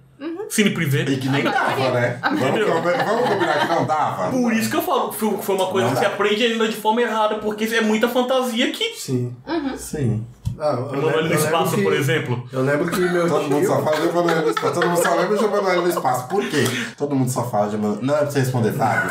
[0.49, 1.03] Cine privê.
[1.05, 2.18] E que nem dava, né?
[2.23, 4.31] Vamos, combinar- vamos combinar que não dava.
[4.31, 6.77] Por isso que eu falo, foi foi uma coisa Não que você aprende ainda de
[6.77, 8.95] forma errada, porque é muita fantasia que.
[8.95, 9.35] Sim.
[9.77, 10.25] Sim.
[10.59, 12.45] Ah, eu Emanuele no lembro espaço, que- por exemplo.
[12.53, 13.85] Eu lembro que meu Todo mundo só tio.
[13.85, 14.75] fala de Emanuele no espaço.
[14.75, 16.29] Todo mundo só lembra de Emanuele no espaço.
[16.29, 16.65] Por quê?
[16.97, 18.07] Todo mundo só fala de Emanuele.
[18.07, 19.11] Não é pra você responder, Fábio.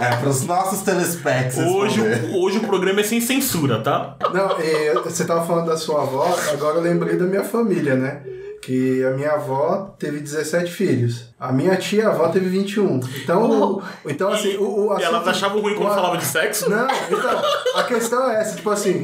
[0.00, 2.00] É pros nossos telespects Hoje,
[2.34, 4.16] hoje o programa é sem censura, tá?
[4.34, 8.20] Não, e você tava falando da sua avó, agora eu lembrei da minha família, né?
[8.64, 11.24] Que a minha avó teve 17 filhos.
[11.38, 13.00] A minha tia-avó teve 21.
[13.22, 16.24] Então, o- então assim, o, o E elas assunto- achavam ruim quando o- falava de
[16.24, 16.70] sexo?
[16.70, 17.42] Não, então,
[17.74, 19.02] a questão é essa, tipo assim,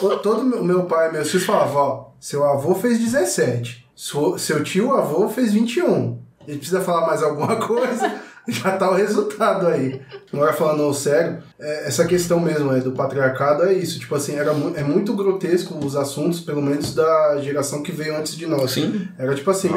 [0.00, 4.38] o- todo meu- meu pai e meus filhos falavam, ó, seu avô fez 17, seu,
[4.38, 6.18] seu tio avô fez 21.
[6.46, 8.10] Ele precisa falar mais alguma coisa,
[8.52, 10.00] já tá o resultado aí.
[10.32, 14.52] Agora falando sério, é, essa questão mesmo é, do patriarcado é isso, tipo assim, era,
[14.52, 18.72] mu- é muito grotesco os assuntos, pelo menos da geração que veio antes de nós.
[18.72, 19.08] Sim.
[19.18, 19.68] Era tipo assim,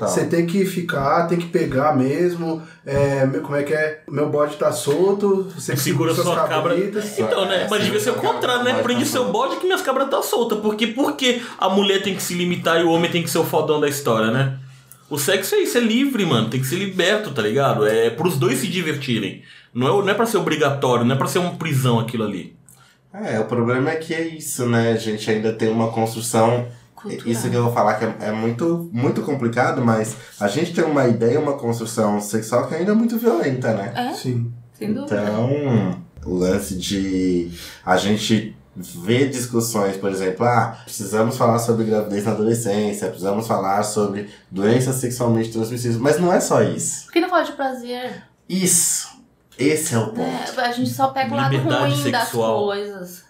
[0.00, 4.28] você tem que ficar, tem que pegar mesmo, é, meu- como é que é, meu
[4.28, 6.56] bode tá solto, você Segura suas sua cabra.
[6.74, 7.18] cabritas.
[7.18, 7.66] Então, né?
[7.70, 8.70] Mas devia ser o contrário, né?
[8.70, 10.56] cabra, Prende seu bode que minhas cabras tá solta.
[10.56, 13.38] Porque por que a mulher tem que se limitar e o homem tem que ser
[13.38, 14.56] o fodão da história, né?
[15.08, 16.50] O sexo é isso, é livre, mano.
[16.50, 17.86] Tem que ser liberto, tá ligado?
[17.86, 19.42] É pros dois se divertirem.
[19.72, 22.56] Não é, não é pra ser obrigatório, não é pra ser uma prisão aquilo ali.
[23.12, 24.92] É, o problema é que é isso, né?
[24.92, 26.66] A gente ainda tem uma construção.
[26.94, 27.28] Cultural.
[27.28, 30.82] Isso que eu vou falar que é, é muito, muito complicado, mas a gente tem
[30.82, 33.92] uma ideia, uma construção sexual que ainda é muito violenta, né?
[33.94, 34.50] É, Sim.
[34.72, 35.22] sem dúvida.
[35.22, 37.50] Então, o lance de
[37.84, 43.82] a gente ver discussões, por exemplo, ah, precisamos falar sobre gravidez na adolescência, precisamos falar
[43.82, 47.06] sobre doenças sexualmente transmissíveis, mas não é só isso.
[47.06, 48.22] Por que não fala de prazer?
[48.48, 49.16] Isso.
[49.58, 50.60] Esse é o ponto.
[50.60, 52.64] É, a gente só pega o lado ruim das sexual.
[52.66, 53.24] coisas.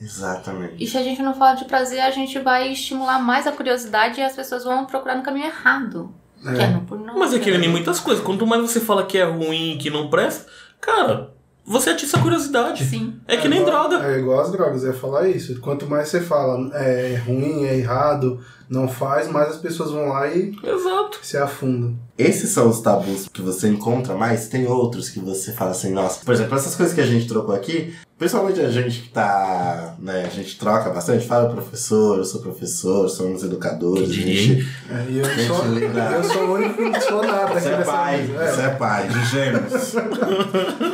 [0.00, 0.74] Exatamente.
[0.82, 4.20] E se a gente não fala de prazer, a gente vai estimular mais a curiosidade
[4.20, 6.14] e as pessoas vão procurar no caminho errado.
[6.42, 6.66] Que é É.
[6.68, 7.14] no pornô.
[7.18, 8.22] Mas é que nem muitas coisas.
[8.22, 10.46] Quanto mais você fala que é ruim, que não presta,
[10.80, 11.32] cara,
[11.66, 12.84] você atiça a curiosidade.
[12.84, 13.14] Sim.
[13.26, 14.04] É que nem igual- droga.
[14.06, 15.60] É igual as drogas, eu ia falar isso.
[15.60, 20.26] Quanto mais você fala é ruim, é errado, não faz, mais as pessoas vão lá
[20.28, 21.18] e Exato.
[21.22, 21.96] se afundam.
[22.18, 26.24] Esses são os tabus que você encontra mais, tem outros que você fala assim, nossa.
[26.24, 30.24] Por exemplo, essas coisas que a gente trocou aqui, principalmente a gente que tá, né,
[30.26, 34.68] a gente troca bastante, fala professor, eu sou professor, somos educadores, a diria, gente?
[34.90, 38.22] É, eu Gente, sou, eu sou o único que não sou nada Você é pai,
[38.22, 38.52] mesa.
[38.54, 39.94] você é pai, de gêmeos.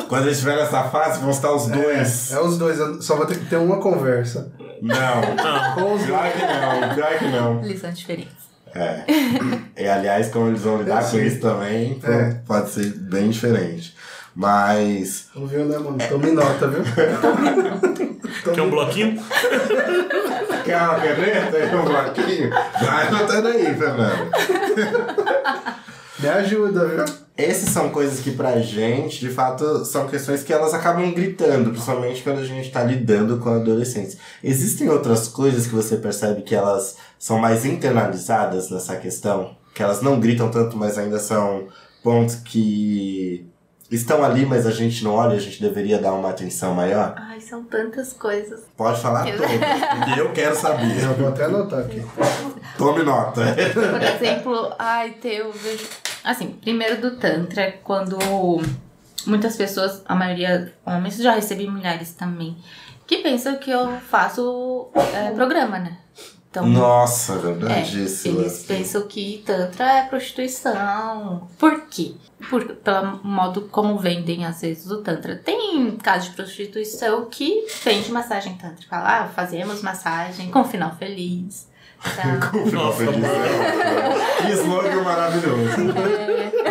[0.09, 2.33] Quando a gente estiver nessa fase, vão estar os dois.
[2.33, 4.51] É, é os dois, eu só vou ter que ter uma conversa.
[4.83, 5.75] Não, Não.
[5.77, 7.61] Com os pior que não, pior que não.
[7.63, 8.41] Lição diferente.
[8.75, 9.05] É.
[9.77, 12.35] E aliás, como eles vão lidar Eu com isso também, É.
[12.47, 13.95] pode ser bem diferente.
[14.41, 15.99] Mas Ouviu, né, mano?
[16.09, 16.83] Tome nota, viu?
[18.55, 19.23] Quer um bloquinho?
[20.65, 22.51] Quer uma caneta e um bloquinho?
[22.51, 24.31] Vai anotando aí, Fernando.
[26.19, 27.05] Me ajuda, viu?
[27.37, 32.23] Essas são coisas que pra gente, de fato, são questões que elas acabam gritando, principalmente
[32.23, 34.17] quando a gente tá lidando com adolescentes.
[34.43, 39.55] Existem outras coisas que você percebe que elas são mais internalizadas nessa questão?
[39.75, 41.69] Que elas não gritam tanto, mas ainda são
[42.03, 43.50] pontos que
[43.91, 47.15] estão ali, mas a gente não olha, a gente deveria dar uma atenção maior?
[47.17, 48.61] Ai, são tantas coisas.
[48.77, 51.03] Pode falar Eu- todas, porque eu quero saber.
[51.03, 52.03] Eu vou até anotar aqui.
[52.79, 53.43] Tome nota.
[53.75, 55.87] Por exemplo, ai, eu vejo.
[56.23, 58.19] Assim, primeiro do Tantra, quando
[59.27, 62.57] muitas pessoas, a maioria homens, já recebi mulheres também,
[63.07, 65.99] que pensam que eu faço é, programa, né?
[66.51, 68.27] Então, Nossa, é, verdade isso.
[68.27, 68.67] eles assim.
[68.67, 71.49] pensam que Tantra é prostituição.
[71.57, 72.15] Por quê?
[72.49, 75.37] Por, pelo modo como vendem, às vezes, o Tantra.
[75.37, 78.99] Tem casos de prostituição que vende massagem tântrica.
[78.99, 81.69] Lá, fazemos massagem com final feliz.
[82.01, 82.25] Tá?
[82.73, 85.93] Nossa, Que slogan maravilhoso.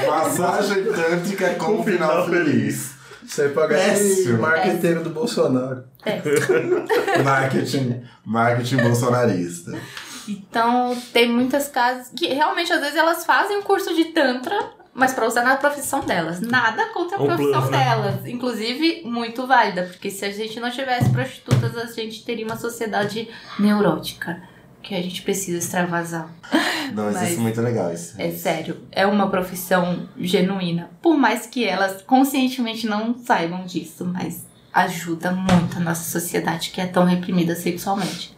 [0.07, 2.95] Massagem tântrica com final feliz.
[3.29, 4.39] Isso aí parece Péssimo.
[4.39, 5.83] marqueteiro do Bolsonaro.
[7.23, 9.77] Marketing, marketing bolsonarista.
[10.27, 15.13] Então, tem muitas casas que realmente, às vezes, elas fazem um curso de Tantra, mas
[15.13, 16.41] pra usar na profissão delas.
[16.41, 17.83] Nada contra a Um profissão plus, né?
[17.83, 18.25] delas.
[18.25, 23.29] Inclusive, muito válida, porque se a gente não tivesse prostitutas, a gente teria uma sociedade
[23.59, 24.41] neurótica.
[24.81, 26.29] Que a gente precisa extravasar.
[26.93, 28.15] Não, mas Mas- isso é muito legal isso.
[28.17, 30.89] É sério, é uma profissão genuína.
[31.01, 36.81] Por mais que elas conscientemente não saibam disso, mas ajuda muito a nossa sociedade que
[36.81, 38.37] é tão reprimida sexualmente.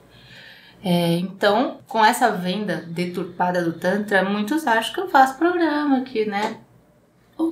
[0.83, 6.25] É, então, com essa venda deturpada do Tantra, muitos acham que eu faço programa, que,
[6.25, 6.57] né?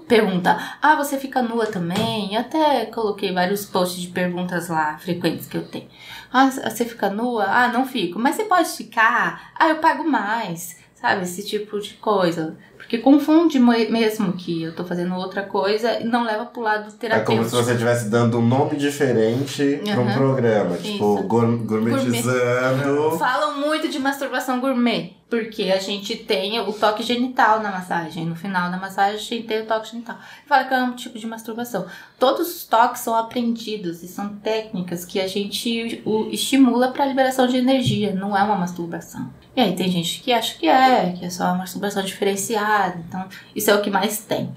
[0.08, 2.34] Pergunta: Ah, você fica nua também?
[2.34, 5.88] Eu até coloquei vários posts de perguntas lá, frequentes que eu tenho.
[6.32, 7.46] Ah, você fica nua?
[7.46, 8.20] Ah, não fico.
[8.20, 9.52] Mas você pode ficar?
[9.56, 10.78] Ah, eu pago mais.
[10.94, 12.58] Sabe, esse tipo de coisa.
[12.80, 17.34] Porque confunde mesmo que eu tô fazendo outra coisa e não leva pro lado terapêutico.
[17.34, 19.94] É como se você estivesse dando um nome diferente uhum.
[19.94, 20.78] pra um programa.
[20.78, 22.96] Tipo, gourmetizando.
[22.96, 23.20] Gourmet.
[23.20, 25.14] Falam muito de masturbação gourmet.
[25.30, 28.26] Porque a gente tem o toque genital na massagem.
[28.26, 30.18] No final da massagem, a gente tem o toque genital.
[30.48, 31.86] Fala que é um tipo de masturbação.
[32.18, 37.58] Todos os toques são aprendidos e são técnicas que a gente estimula para liberação de
[37.58, 38.16] energia.
[38.16, 39.32] Não é uma masturbação.
[39.56, 42.69] E aí tem gente que acha que é, que é só uma masturbação diferenciada.
[43.08, 44.54] Então, isso é o que mais tem.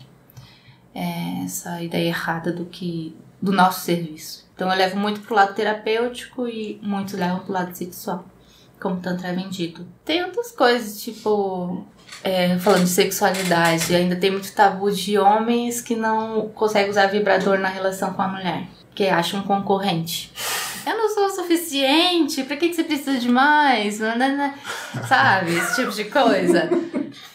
[0.95, 4.47] É essa ideia errada do que do nosso serviço.
[4.55, 8.25] Então eu levo muito pro lado terapêutico e muitos levam pro lado sexual,
[8.81, 9.85] como tanto é vendido.
[10.05, 11.85] Tem outras coisas, tipo,
[12.23, 17.59] é, falando de sexualidade, ainda tem muito tabu de homens que não conseguem usar vibrador
[17.59, 20.31] na relação com a mulher, que acham um concorrente.
[20.87, 23.99] Eu não sou o suficiente, pra que, que você precisa de mais?
[25.09, 25.57] Sabe?
[25.57, 26.69] Esse tipo de coisa.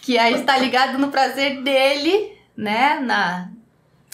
[0.01, 2.99] Que aí está ligado no prazer dele, né?
[2.99, 3.49] Na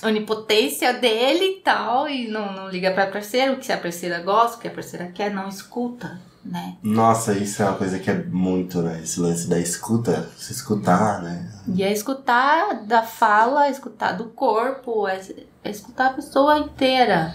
[0.04, 2.08] onipotência dele e tal.
[2.08, 5.08] E não, não liga pra parceira, o que a parceira gosta, o que a parceira
[5.08, 6.20] quer, não escuta.
[6.46, 6.76] Né?
[6.84, 9.00] Nossa, isso é uma coisa que é muito, né?
[9.02, 11.50] Esse lance da escuta, se escutar, né?
[11.74, 15.22] E é escutar da fala, escutar do corpo, é,
[15.64, 17.34] é escutar a pessoa inteira.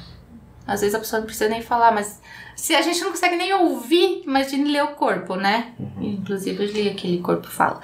[0.69, 2.21] Às vezes a pessoa não precisa nem falar, mas
[2.55, 5.73] se a gente não consegue nem ouvir, imagine ler o corpo, né?
[5.79, 6.19] Uhum.
[6.21, 7.81] Inclusive eu li aquele corpo fala.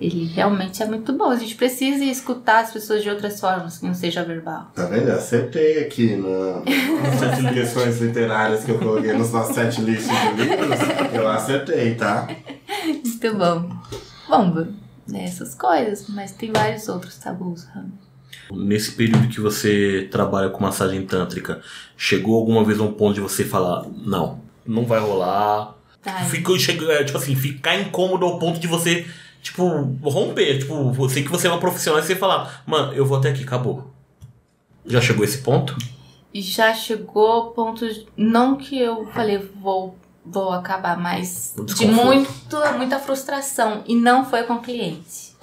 [0.00, 1.30] Ele realmente é muito bom.
[1.30, 4.72] A gente precisa escutar as pessoas de outras formas, que não seja verbal.
[4.74, 5.08] Tá vendo?
[5.08, 6.62] Eu acertei aqui na,
[7.02, 10.80] nas sete questões literárias que eu coloquei nos nossos sete listas de livros.
[11.14, 12.26] Eu acertei, tá?
[12.84, 13.70] Muito bom.
[14.28, 14.66] Bom,
[15.14, 17.92] essas coisas, mas tem vários outros tabus, Rami.
[18.52, 21.62] Nesse período que você trabalha com massagem tântrica,
[21.96, 25.74] chegou alguma vez a um ponto de você falar, não, não vai rolar.
[26.28, 29.06] Ficou, chegou, é, tipo assim, ficar incômodo ao ponto de você,
[29.42, 29.66] tipo,
[30.02, 30.58] romper.
[30.58, 33.42] Tipo, você que você é uma profissional e você falar, mano, eu vou até aqui,
[33.42, 33.90] acabou.
[34.84, 35.76] Já chegou esse ponto?
[36.34, 37.86] Já chegou ponto.
[38.16, 43.82] Não que eu falei, vou vou acabar, mas de muito, muita frustração.
[43.86, 45.34] E não foi com o cliente.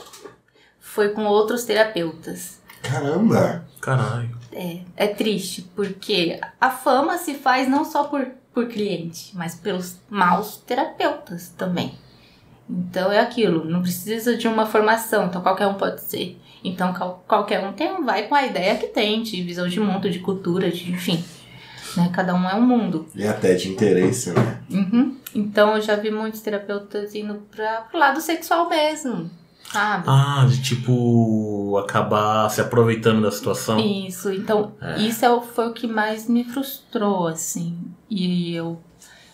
[0.80, 2.60] Foi com outros terapeutas.
[2.82, 3.66] Caramba!
[3.82, 4.30] Caralho.
[4.54, 9.98] É, é triste, porque a fama se faz não só por, por cliente, mas pelos
[10.10, 11.94] maus terapeutas também.
[12.70, 16.40] Então é aquilo, não precisa de uma formação, então qualquer um pode ser.
[16.64, 16.94] Então
[17.28, 20.70] qualquer um tem, vai com a ideia que tem, de visão de mundo, de cultura,
[20.70, 21.24] de enfim.
[21.98, 22.10] Né?
[22.14, 23.08] Cada um é um mundo.
[23.16, 24.62] E até de interesse, né?
[24.70, 25.18] Uhum.
[25.34, 29.30] Então eu já vi muitos terapeutas indo para pro lado sexual mesmo
[29.72, 30.04] sabe?
[30.08, 33.80] Ah, de tipo acabar se aproveitando da situação.
[33.80, 35.00] Isso, então é.
[35.00, 37.78] isso é, foi o que mais me frustrou, assim.
[38.10, 38.80] E eu,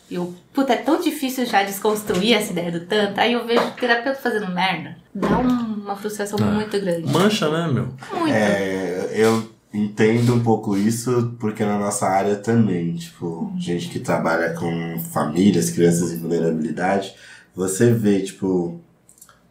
[0.09, 3.19] eu, puta, é tão difícil já desconstruir essa ideia do tanto.
[3.19, 4.97] Aí eu vejo o terapeuta fazendo merda.
[5.13, 6.51] Dá uma frustração é.
[6.51, 7.11] muito grande.
[7.11, 7.89] Mancha, né, meu?
[8.13, 8.33] Muito.
[8.33, 14.53] É, eu entendo um pouco isso porque na nossa área também, tipo, gente que trabalha
[14.53, 17.13] com famílias, crianças em vulnerabilidade,
[17.55, 18.79] você vê, tipo,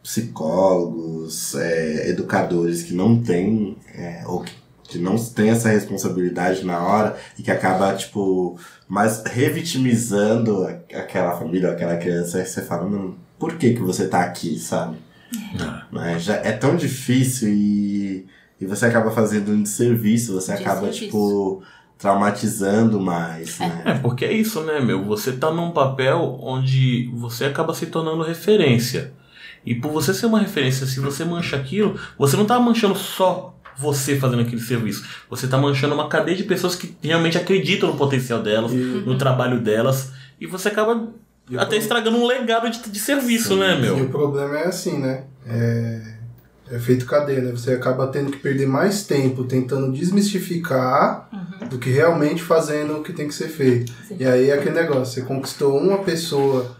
[0.07, 6.81] psicólogos, é, educadores que não têm, é, ou que, que não têm essa responsabilidade na
[6.81, 13.15] hora e que acaba, tipo, mais revitimizando aquela família, aquela criança, aí você fala, não,
[13.37, 14.95] por que que você tá aqui, sabe?
[15.93, 16.19] É.
[16.19, 18.25] Já é tão difícil e,
[18.61, 21.61] e você acaba fazendo um desserviço, você acaba, tipo
[21.97, 23.81] traumatizando mais, né?
[23.83, 25.03] É, porque é isso, né, meu?
[25.03, 29.11] Você tá num papel onde você acaba se tornando referência.
[29.67, 33.53] E por você ser uma referência, se você mancha aquilo, você não está manchando só
[33.77, 35.05] você fazendo aquele serviço.
[35.29, 39.03] Você está manchando uma cadeia de pessoas que realmente acreditam no potencial delas, uhum.
[39.05, 41.09] no trabalho delas, e você acaba
[41.49, 43.59] e até estragando um legado de, de serviço, Sim.
[43.59, 43.97] né, meu?
[43.97, 45.23] E o problema é assim, né?
[45.45, 46.01] É,
[46.71, 47.51] é feito cadeia, né?
[47.51, 51.67] Você acaba tendo que perder mais tempo tentando desmistificar uhum.
[51.67, 53.91] do que realmente fazendo o que tem que ser feito.
[54.07, 54.15] Sim.
[54.17, 56.76] E aí é aquele negócio, você conquistou uma pessoa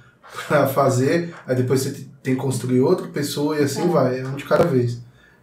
[0.47, 3.87] para fazer, aí depois você tem que construir outra pessoa e assim é.
[3.87, 5.01] vai, é um de cada vez.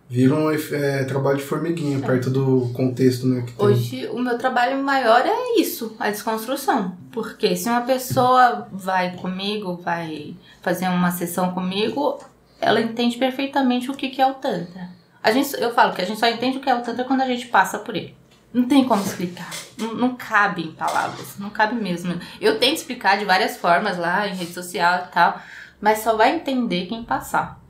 [0.09, 2.01] Vira um é, trabalho de formiguinha é.
[2.01, 3.67] perto do contexto né, que tem.
[3.67, 6.97] Hoje o meu trabalho maior é isso, a desconstrução.
[7.11, 12.19] Porque se uma pessoa vai comigo, vai fazer uma sessão comigo,
[12.61, 14.91] ela entende perfeitamente o que, que é o Tantra.
[15.23, 17.23] A gente, eu falo que a gente só entende o que é o Tantra quando
[17.23, 18.15] a gente passa por ele.
[18.55, 19.51] Não tem como explicar.
[19.77, 21.37] Não, não, cabe em palavras.
[21.41, 22.17] Não cabe mesmo.
[22.41, 25.43] Eu tento explicar de várias formas lá em rede social e tal,
[25.81, 27.61] mas só vai entender quem passar.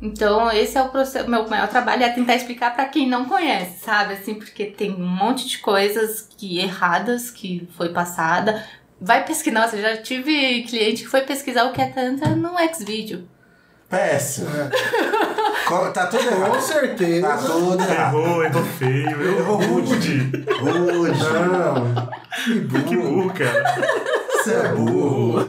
[0.00, 3.84] Então, esse é o processo, meu maior trabalho é tentar explicar pra quem não conhece,
[3.84, 4.14] sabe?
[4.14, 8.64] Assim, porque tem um monte de coisas que erradas que foi passada.
[9.00, 13.28] Vai pesquisar, nossa, já tive cliente que foi pesquisar o que é tantra no Xvideo.
[13.90, 14.48] Péssimo.
[15.66, 16.60] Co- Tá tudo Com errado.
[16.60, 17.28] certeza.
[17.28, 18.16] Tá tudo errado.
[18.18, 20.32] Errou, errou feio, errou rude.
[20.60, 21.18] Rude.
[21.20, 22.10] Não.
[22.44, 22.84] Que burro.
[22.84, 23.64] Que burro, cara.
[24.32, 25.46] Você é burro.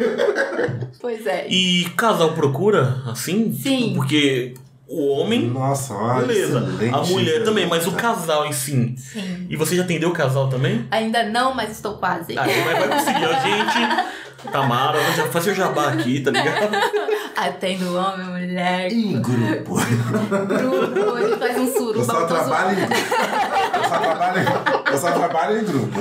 [0.99, 1.47] Pois é.
[1.49, 3.53] E casal procura, assim?
[3.53, 3.93] Sim.
[3.95, 4.53] Porque
[4.87, 6.27] o homem, Nossa, olha.
[6.27, 6.59] beleza.
[6.93, 8.93] A mulher também, mas o casal em si.
[8.97, 9.47] Sim.
[9.49, 10.85] E você já atendeu o casal também?
[10.91, 12.37] Ainda não, mas estou quase.
[12.37, 13.25] Ah, mas vai conseguir.
[13.25, 14.11] A gente,
[14.51, 16.69] Tamara, já faz seu jabá aqui, tá ligado?
[17.41, 19.75] Atendo homem, mulher, Em grupo.
[19.75, 22.03] grupo, gente faz um Eu suruba.
[22.05, 22.93] só trabalho em grupo.
[23.73, 25.99] Eu só trabalho em, eu só trabalho em grupo.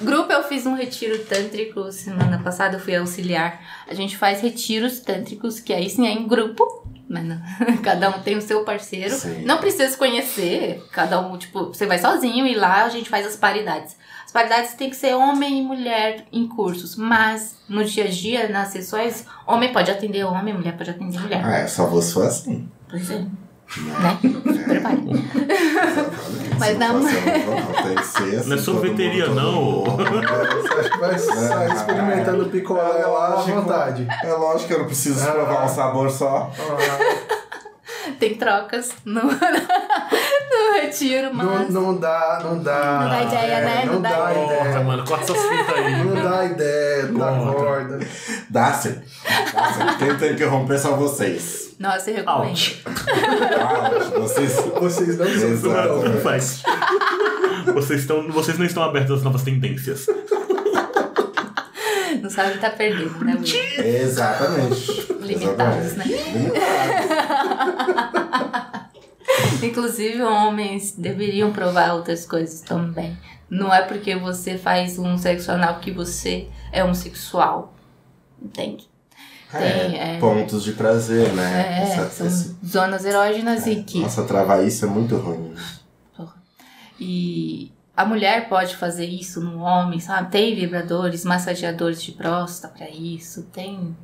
[0.00, 3.60] Grupo, eu fiz um retiro tântrico semana passada, eu fui auxiliar.
[3.88, 6.82] A gente faz retiros tântricos, que aí sim é em grupo.
[7.08, 7.42] Mas não-
[7.82, 9.14] cada um tem o seu parceiro.
[9.14, 9.42] Sim.
[9.44, 10.82] Não precisa se conhecer.
[10.92, 13.94] Cada um, tipo, você vai sozinho e lá a gente faz as paridades.
[14.32, 16.96] As paridades tem que ser homem e mulher em cursos.
[16.96, 21.42] Mas no dia a dia, nas sessões, homem pode atender homem, mulher pode atender mulher.
[21.44, 22.66] Ah, é, só você for assim.
[22.88, 23.18] Pois é.
[23.18, 24.18] Né?
[24.64, 25.02] Prepare.
[26.58, 28.48] Mas não- ser assim.
[28.48, 29.52] Não é sorveteria, não.
[29.52, 29.96] mundo.
[30.62, 34.06] Você acha que vai sair experimentando picolé lá à vontade?
[34.24, 36.50] É lógico que eu não preciso provar um sabor só.
[38.18, 41.70] Tem trocas no, no retiro, não, mas.
[41.70, 43.00] não dá, não dá.
[43.00, 43.82] Não dá ideia, é, né?
[43.86, 44.60] Não, Não dá dá ideia.
[44.60, 44.80] Ideia.
[44.84, 46.04] mano, corta essas fitas aí.
[46.04, 47.52] Não dá ideia, não dá Corta.
[47.52, 47.98] corda.
[48.50, 49.00] Dá sim.
[49.54, 49.80] Dá sim.
[49.98, 51.74] Quem tem que romper são vocês.
[51.78, 52.50] Nossa, eu recomendo.
[52.50, 52.82] Out.
[54.18, 54.52] Vocês.
[54.78, 55.26] Vocês não
[55.60, 56.20] são Não né?
[56.20, 56.62] faz.
[57.74, 60.06] Vocês, estão, vocês não estão abertos às novas tendências.
[62.20, 63.84] Não sabe o que tá perdendo, né, Will?
[63.84, 65.12] Exatamente.
[65.22, 66.04] Limitados, né?
[66.04, 67.81] Limitados.
[69.70, 73.16] Inclusive, homens deveriam provar outras coisas também.
[73.50, 77.74] Não é porque você faz um sexo anal que você é homossexual.
[78.40, 78.90] Entende?
[79.50, 80.18] Tem, É, é.
[80.18, 81.80] pontos de prazer, né?
[81.80, 84.00] É, Essa- são esse- zonas erógenas e que.
[84.00, 85.54] Nossa, travar isso é muito ruim.
[86.98, 90.30] E a mulher pode fazer isso no homem, sabe?
[90.30, 93.96] Tem vibradores, massageadores de próstata pra isso, tem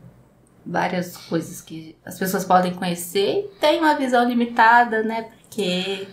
[0.67, 5.29] várias coisas que as pessoas podem conhecer e tem uma visão limitada, né?
[5.59, 6.07] Porque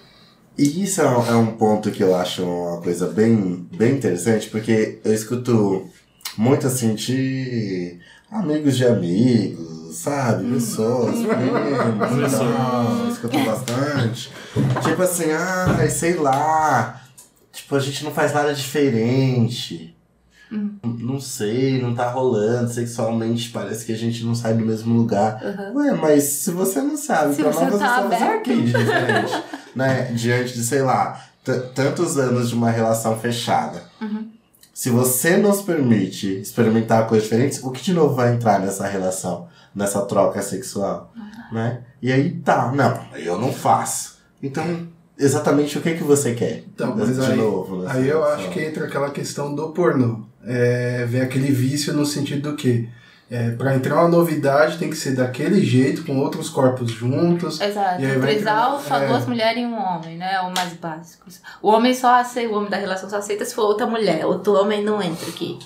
[0.58, 4.50] E isso é um, é um ponto que eu acho uma coisa bem, bem interessante,
[4.50, 5.88] porque eu escuto
[6.36, 8.00] muito assim de
[8.32, 10.52] amigos de amigos, sabe?
[10.52, 14.32] Pessoas, primos, e tal, eu escuto bastante.
[14.84, 17.04] Tipo assim, ai, sei lá.
[17.54, 19.95] Tipo, a gente não faz nada diferente.
[20.52, 25.41] Não sei, não tá rolando sexualmente, parece que a gente não sai do mesmo lugar.
[25.43, 25.72] Aham.
[25.76, 28.43] Ué, mas se você não sabe, Se pra você nós tá você aberto.
[28.43, 29.43] que de diferente?
[29.76, 30.04] né?
[30.14, 31.22] Diante de, sei lá,
[31.74, 33.84] tantos anos de uma relação fechada.
[34.02, 34.30] Uhum.
[34.74, 39.48] Se você nos permite experimentar coisas diferentes, o que de novo vai entrar nessa relação,
[39.74, 41.14] nessa troca sexual,
[41.52, 41.80] né?
[42.02, 44.18] E aí tá, não, eu não faço.
[44.43, 44.88] Então,
[45.18, 46.63] exatamente o que que você quer?
[46.74, 50.22] Então, mas de aí, novo, aí eu acho que entra aquela questão do pornô.
[50.45, 52.88] É, vem aquele vício no sentido do que
[53.30, 57.59] é, para entrar uma novidade tem que ser daquele jeito, com outros corpos juntos.
[57.59, 58.01] Exato.
[58.01, 59.07] E aí vai só é.
[59.07, 60.36] duas mulheres e um homem, né?
[60.36, 61.26] É o mais básico.
[61.59, 64.26] O homem só aceita, o homem da relação só aceita se for outra mulher.
[64.26, 65.57] Outro homem não entra aqui.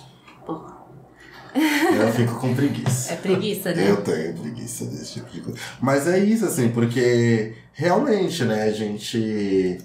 [1.56, 3.14] Eu fico com preguiça.
[3.14, 3.90] é preguiça, né?
[3.90, 5.60] Eu tenho preguiça desse tipo de coisa.
[5.82, 9.78] Mas é isso, assim, porque realmente, né, a gente.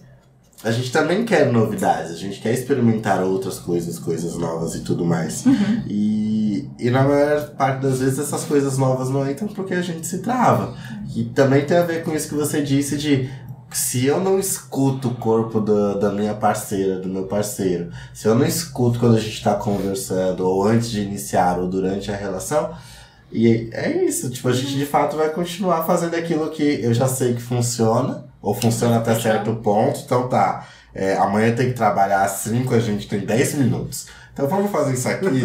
[0.63, 5.05] A gente também quer novidades, a gente quer experimentar outras coisas, coisas novas e tudo
[5.05, 5.45] mais.
[5.87, 10.07] E, e na maior parte das vezes essas coisas novas não entram porque a gente
[10.07, 10.75] se trava.
[11.15, 13.29] E também tem a ver com isso que você disse de
[13.75, 18.35] se eu não escuto o corpo da, da minha parceira, do meu parceiro, se eu
[18.35, 22.73] não escuto quando a gente tá conversando, ou antes de iniciar, ou durante a relação,
[23.33, 27.09] e é isso, tipo, a gente de fato vai continuar fazendo aquilo que eu já
[27.09, 30.69] sei que funciona, ou funciona até certo ponto, então tá.
[30.95, 34.07] é, amanhã tem que trabalhar às 5, a gente tem 10 minutos.
[34.35, 35.41] Então vamos fazer isso aqui.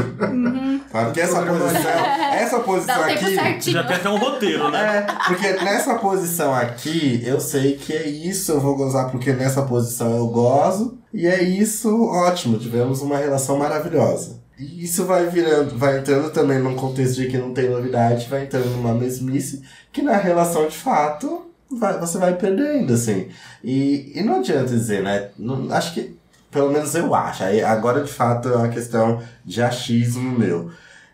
[0.92, 1.06] Sabe?
[1.06, 3.36] Porque essa posição, essa posição aqui.
[3.36, 3.74] certinho.
[3.76, 4.98] Já tem até um roteiro, né?
[5.08, 9.62] É, porque nessa posição aqui, eu sei que é isso, eu vou gozar porque nessa
[9.62, 10.98] posição eu gozo.
[11.14, 14.40] E é isso, ótimo, tivemos uma relação maravilhosa.
[14.58, 18.44] E isso vai virando, vai entrando também num contexto de que não tem novidade, vai
[18.44, 19.62] entrando numa mesmice,
[19.94, 23.28] que na relação de fato vai- você vai perdendo, assim.
[23.64, 25.30] E, e não adianta dizer, né?
[25.38, 26.18] Não- acho que,
[26.52, 30.72] pelo menos eu acho, aí agora de fato é uma questão de achismo meu.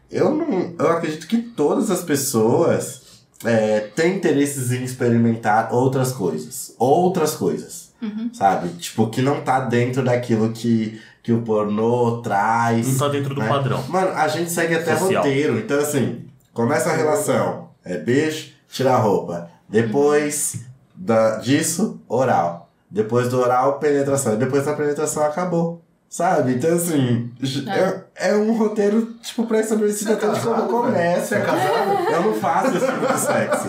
[0.09, 0.73] Eu não.
[0.77, 3.01] Eu acredito que todas as pessoas
[3.43, 6.73] é, tem interesses em experimentar outras coisas.
[6.77, 7.93] Outras coisas.
[8.01, 8.29] Uhum.
[8.33, 8.69] Sabe?
[8.77, 12.87] Tipo, que não tá dentro daquilo que, que o pornô traz.
[12.87, 13.47] Não tá dentro do né?
[13.47, 13.83] padrão.
[13.87, 15.23] Mano, a gente segue até Social.
[15.23, 15.59] roteiro.
[15.59, 17.69] Então, assim, começa a relação.
[17.83, 19.49] É beijo, tira a roupa.
[19.67, 20.61] Depois
[20.95, 22.64] da, disso, oral.
[22.95, 24.33] Depois do oral, penetração.
[24.33, 25.81] E depois da penetração, acabou.
[26.07, 26.53] Sabe?
[26.53, 27.29] Então, assim,
[27.67, 31.25] é, é um roteiro, tipo, pré-estabelecido até de quando começa.
[31.25, 32.09] Você é casado?
[32.09, 33.67] Eu não faço esse tipo de sexo.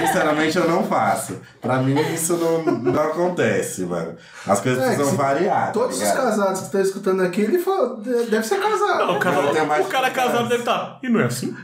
[0.00, 1.36] Sinceramente, eu não faço.
[1.60, 4.14] Pra mim, isso não, não acontece, mano.
[4.46, 5.72] As coisas É, precisam variar.
[5.72, 6.24] Todos tá os ligado?
[6.28, 8.98] casados que estão escutando aqui, ele falou, de- deve ser casado.
[9.08, 10.98] Não, o cara, o cara casado deve estar.
[11.02, 11.54] E não é assim?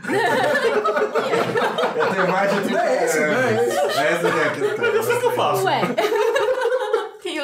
[1.95, 3.35] Eu tenho mais de 30 É esse, anos.
[3.37, 3.53] é.
[4.13, 5.63] Essa é eu sei o que eu faço.
[5.63, 5.81] Ué.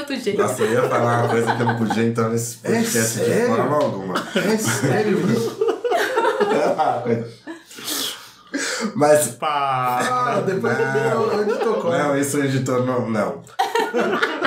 [0.09, 0.41] Outro jeito.
[0.41, 3.55] Nossa, eu ia falar uma coisa que eu não podia entrar nesse podcast de sério?
[3.55, 4.15] forma alguma.
[4.35, 5.65] É sério isso?
[8.95, 9.27] Mas.
[9.29, 10.35] Pá.
[10.37, 11.27] Ah, depois Não.
[11.27, 11.97] o editor corta.
[11.97, 13.09] Não, isso o editor não.
[13.09, 13.41] Não.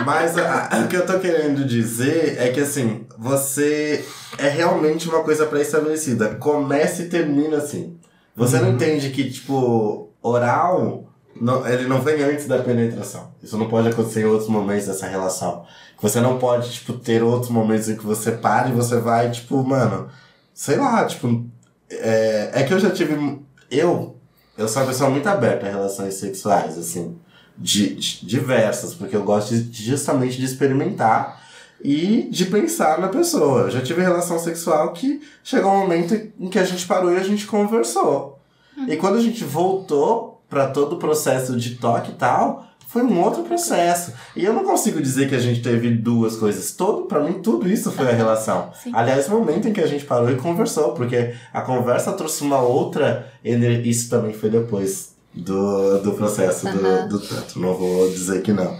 [0.06, 4.04] Mas a- a- o que eu tô querendo dizer é que assim, você
[4.38, 6.36] é realmente uma coisa pré-estabelecida.
[6.36, 7.96] Começa e termina assim.
[8.36, 11.07] Você não entende que, tipo, oral,
[11.40, 13.32] não- ele não vem antes da penetração.
[13.42, 15.64] Isso não pode acontecer em outros momentos dessa relação.
[16.00, 19.62] Você não pode, tipo, ter outros momentos em que você para e você vai, tipo,
[19.64, 20.08] mano,
[20.54, 21.44] sei lá, tipo.
[21.90, 23.38] É, é que eu já tive.
[23.70, 24.16] Eu,
[24.56, 27.16] eu sou uma pessoa muito aberta a relações sexuais, assim.
[27.56, 31.42] De, de- diversas, porque eu gosto de- justamente de experimentar
[31.82, 33.62] e de pensar na pessoa.
[33.62, 37.16] Eu já tive relação sexual que chegou um momento em que a gente parou e
[37.16, 38.38] a gente conversou.
[38.86, 43.20] E quando a gente voltou para todo o processo de toque e tal, foi um
[43.22, 44.12] outro processo.
[44.34, 46.72] E eu não consigo dizer que a gente teve duas coisas.
[46.72, 48.70] Todo, para mim, tudo isso foi a relação.
[48.82, 48.92] Sim.
[48.94, 52.60] Aliás, o momento em que a gente parou e conversou, porque a conversa trouxe uma
[52.60, 57.06] outra ener- Isso também foi depois do, do processo Aham.
[57.08, 57.58] do, do tanto.
[57.60, 58.78] Não vou dizer que não.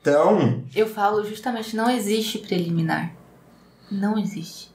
[0.00, 3.10] Então, Eu falo justamente, não existe preliminar.
[3.90, 4.70] Não existe.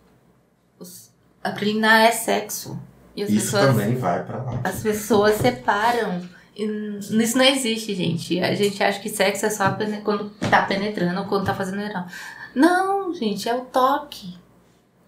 [0.78, 1.10] Os-
[1.42, 2.78] A preliminar é sexo.
[3.16, 4.60] E as isso pessoas, também vai pra lá.
[4.64, 6.22] as pessoas separam.
[6.56, 8.40] Isso não existe, gente.
[8.40, 12.06] A gente acha que sexo é só quando tá penetrando ou quando tá fazendo oral.
[12.54, 14.36] Não, gente, é o toque.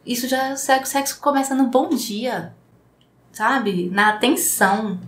[0.05, 0.89] Isso já é o sexo.
[0.89, 2.53] O sexo começa no bom dia.
[3.31, 3.89] Sabe?
[3.91, 4.99] Na atenção.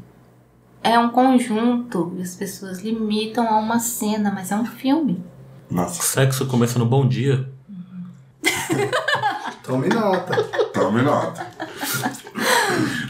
[0.83, 2.13] É um conjunto.
[2.17, 5.23] E as pessoas limitam a uma cena, mas é um filme.
[5.69, 7.49] Nossa, Sexo começa no bom dia.
[9.63, 10.43] Tome nota.
[10.73, 11.45] tome nota.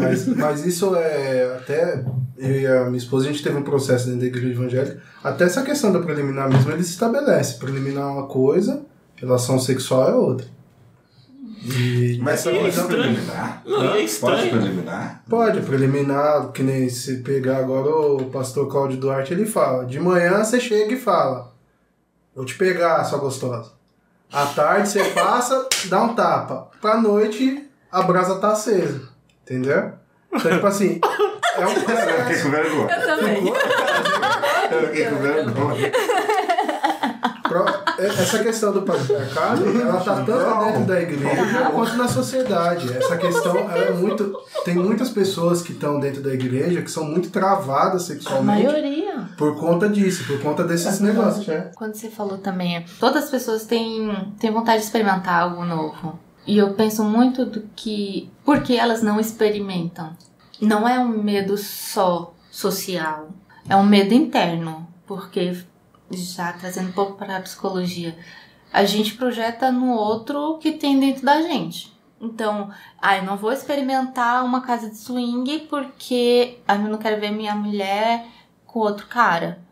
[0.00, 2.04] Mas, mas isso é até.
[2.36, 5.00] Eu e a minha esposa, a gente teve um processo dentro da igreja evangélica.
[5.22, 7.58] Até essa questão da preliminar mesmo, ele se estabelece.
[7.58, 8.82] Preliminar é uma coisa,
[9.16, 10.46] relação sexual é outra.
[11.66, 12.84] E Mas essa é coisa.
[12.84, 13.62] preliminar?
[13.64, 14.50] Não, é Pode estranho.
[14.50, 15.22] preliminar?
[15.28, 19.86] Pode, preliminar, que nem se pegar agora o pastor Cláudio Duarte, ele fala.
[19.86, 21.54] De manhã você chega e fala.
[22.36, 23.72] Vou te pegar, sua gostosa.
[24.30, 26.68] À tarde você passa, dá um tapa.
[26.82, 29.13] Pra noite, a brasa tá acesa.
[29.44, 29.92] Entendeu?
[30.32, 31.00] Então, tipo assim,
[31.56, 32.42] é um Eu fiquei processo.
[32.44, 33.00] com vergonha.
[33.06, 33.52] também.
[34.72, 35.92] Eu fiquei com vergonha.
[37.98, 42.92] Essa questão do patriarcado, ela tá tanto dentro da igreja quanto na sociedade.
[42.96, 44.34] Essa questão ela é muito.
[44.64, 49.28] Tem muitas pessoas que estão dentro da igreja que são muito travadas A sexualmente maioria.
[49.38, 51.46] por conta disso, por conta desses negócios.
[51.76, 56.18] Quando você falou também, todas as pessoas têm, têm vontade de experimentar algo novo.
[56.46, 58.30] E eu penso muito do que.
[58.44, 60.16] Por que elas não experimentam?
[60.60, 63.30] Não é um medo só social,
[63.68, 64.86] é um medo interno.
[65.06, 65.56] Porque,
[66.10, 68.16] já trazendo um pouco para a psicologia,
[68.72, 71.94] a gente projeta no outro o que tem dentro da gente.
[72.20, 72.70] Então,
[73.00, 77.54] ah, eu não vou experimentar uma casa de swing porque eu não quero ver minha
[77.54, 78.26] mulher
[78.66, 79.62] com outro cara.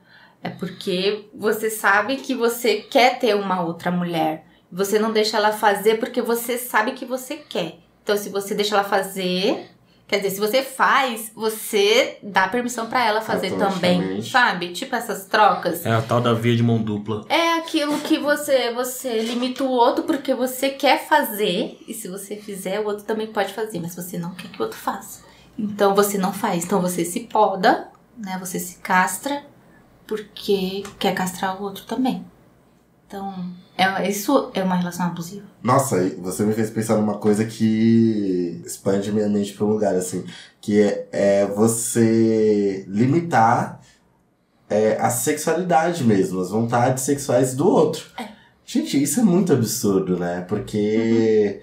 [0.42, 4.46] É porque você sabe que você quer ter uma outra mulher.
[4.72, 7.78] Você não deixa ela fazer porque você sabe que você quer.
[8.02, 9.70] Então, se você deixa ela fazer,
[10.08, 14.72] quer dizer, se você faz, você dá permissão pra ela fazer também, sabe?
[14.72, 15.84] Tipo essas trocas.
[15.84, 17.24] É a tal da via de mão dupla.
[17.28, 22.36] É aquilo que você você limita o outro porque você quer fazer e se você
[22.36, 25.22] fizer o outro também pode fazer, mas você não quer que o outro faça.
[25.58, 28.38] Então você não faz, então você se poda, né?
[28.40, 29.44] Você se castra
[30.06, 32.24] porque quer castrar o outro também.
[33.12, 33.34] Então,
[33.76, 35.44] é, isso é uma relação abusiva.
[35.62, 40.24] Nossa, você me fez pensar numa coisa que expande minha mente para um lugar, assim.
[40.62, 43.82] Que é, é você limitar
[44.70, 48.06] é, a sexualidade mesmo, as vontades sexuais do outro.
[48.64, 50.46] Gente, isso é muito absurdo, né?
[50.48, 51.60] Porque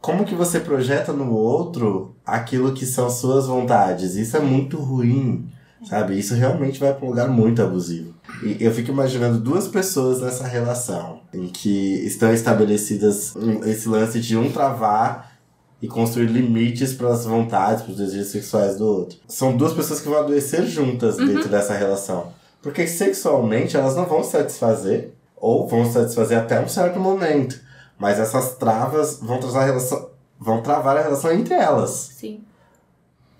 [0.00, 4.14] como que você projeta no outro aquilo que são suas vontades?
[4.14, 5.51] Isso é muito ruim.
[5.88, 6.18] Sabe?
[6.18, 8.14] Isso realmente vai para um lugar muito abusivo.
[8.42, 13.34] E eu fico imaginando duas pessoas nessa relação, em que estão estabelecidas
[13.66, 15.32] esse lance de um travar
[15.80, 19.18] e construir limites para as vontades, para os desejos sexuais do outro.
[19.26, 22.32] São duas pessoas que vão adoecer juntas dentro dessa relação.
[22.62, 27.60] Porque sexualmente elas não vão se satisfazer, ou vão se satisfazer até um certo momento.
[27.98, 30.10] Mas essas travas vão trazer a relação.
[30.38, 31.90] vão travar a relação entre elas.
[32.16, 32.40] Sim.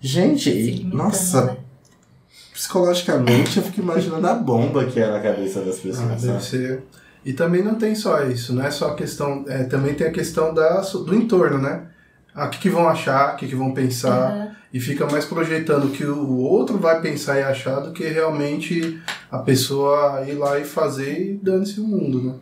[0.01, 1.57] Gente, limitando, nossa, né?
[2.53, 6.21] Psicologicamente eu fico imaginando a bomba que é na cabeça das Ah, pessoas.
[6.21, 6.43] deve sabe?
[6.43, 6.83] ser.
[7.25, 9.45] E também não tem só isso, não é só a questão.
[9.47, 11.87] É, também tem a questão da, do entorno, né?
[12.35, 14.31] Ah, O que, que vão achar, o que, que vão pensar.
[14.31, 14.51] Aham.
[14.73, 18.99] E fica mais projetando o que o outro vai pensar e achar do que realmente
[19.31, 22.33] a pessoa ir lá e fazer e dane-se o mundo, né?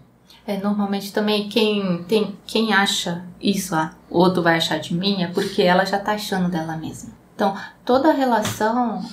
[0.48, 5.22] É, normalmente também quem, tem, quem acha isso, ah, o outro vai achar de mim,
[5.22, 7.10] é porque ela já tá achando dela mesma.
[7.36, 7.54] Então,
[7.84, 9.04] toda relação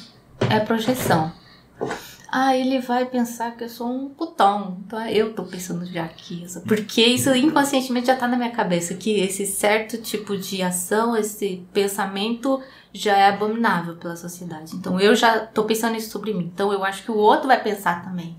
[0.51, 1.33] é projeção.
[2.31, 4.79] Ah, ele vai pensar que eu sou um putão.
[4.87, 6.45] Então eu tô pensando já aqui.
[6.67, 8.95] Porque isso inconscientemente já tá na minha cabeça.
[8.95, 12.61] Que esse certo tipo de ação, esse pensamento
[12.93, 14.77] já é abominável pela sociedade.
[14.77, 16.51] Então eu já tô pensando isso sobre mim.
[16.53, 18.37] Então eu acho que o outro vai pensar também.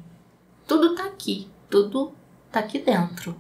[0.68, 1.48] Tudo tá aqui.
[1.68, 2.14] Tudo
[2.52, 3.36] tá aqui dentro.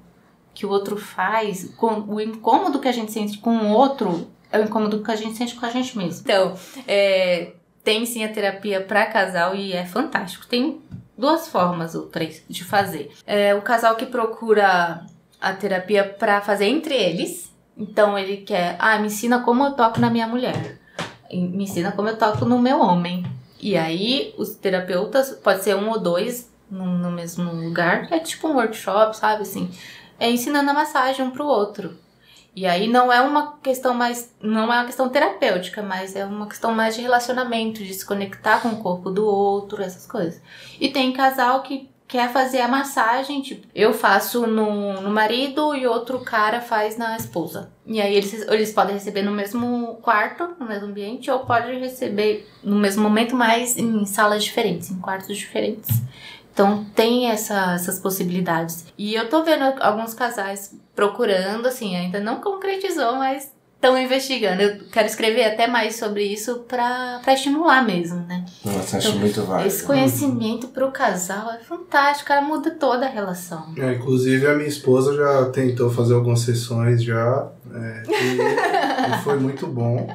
[0.52, 4.60] Que o outro faz, com o incômodo que a gente sente com o outro é
[4.60, 6.22] o incômodo que a gente sente com a gente mesmo.
[6.22, 6.56] Então,
[6.88, 7.54] é,
[7.84, 10.48] tem sim a terapia para casal e é fantástico.
[10.48, 10.82] Tem
[11.18, 13.12] duas formas ou três de fazer.
[13.26, 15.06] É o casal que procura
[15.40, 17.54] a terapia para fazer entre eles.
[17.78, 20.80] Então ele quer, ah, me ensina como eu toco na minha mulher.
[21.32, 23.26] Me ensina como eu toco no meu homem.
[23.62, 28.48] E aí os terapeutas, pode ser um ou dois no, no mesmo lugar, é tipo
[28.48, 29.70] um workshop, sabe assim,
[30.20, 31.98] é ensinando a massagem um pro outro.
[32.56, 36.48] E aí não é uma questão mais, não é uma questão terapêutica, mas é uma
[36.48, 40.42] questão mais de relacionamento, de se conectar com o corpo do outro, essas coisas.
[40.80, 45.86] E tem casal que quer fazer a massagem, tipo, eu faço no, no marido e
[45.86, 47.72] outro cara faz na esposa.
[47.86, 52.50] E aí eles, eles podem receber no mesmo quarto, no mesmo ambiente, ou pode receber
[52.64, 56.02] no mesmo momento, mas em salas diferentes, em quartos diferentes.
[56.60, 58.84] Então tem essa- essas possibilidades.
[58.98, 64.62] E eu tô vendo alguns casais procurando, assim, ainda não concretizou, mas estão investigando.
[64.62, 68.44] Eu quero escrever até mais sobre isso pra, pra estimular mesmo, né?
[68.66, 69.68] Nossa, acho Então, muito válido.
[69.70, 73.74] Esse conhecimento pro casal é fantástico, cara, muda toda a relação.
[73.78, 79.40] É, inclusive a minha esposa já tentou fazer algumas sessões já é, e, e foi
[79.40, 80.14] muito bom.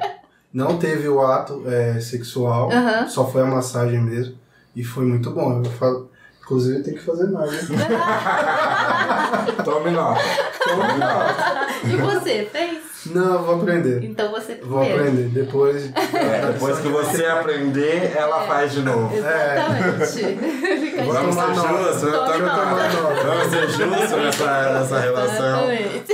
[0.53, 3.07] Não teve o ato é, sexual, Aham.
[3.07, 4.35] só foi a massagem mesmo
[4.75, 5.63] e foi muito bom.
[5.65, 6.13] Eu falo,
[6.45, 7.87] inclusive tem que fazer mais, né?
[9.65, 10.21] Tome nota.
[10.63, 11.67] Tome nota.
[11.83, 12.77] E você, fez?
[13.07, 14.03] Não, vou aprender.
[14.03, 15.03] Então você Vou primeiro.
[15.03, 15.29] aprender.
[15.29, 15.91] Depois.
[15.95, 19.15] É, depois que você aprender, ela faz de novo.
[19.15, 20.79] Exatamente.
[20.79, 22.37] Fica Vou Vamos ser justos, nota.
[23.25, 25.71] vamos ser justos nessa, nessa relação.
[25.71, 26.13] Exatamente.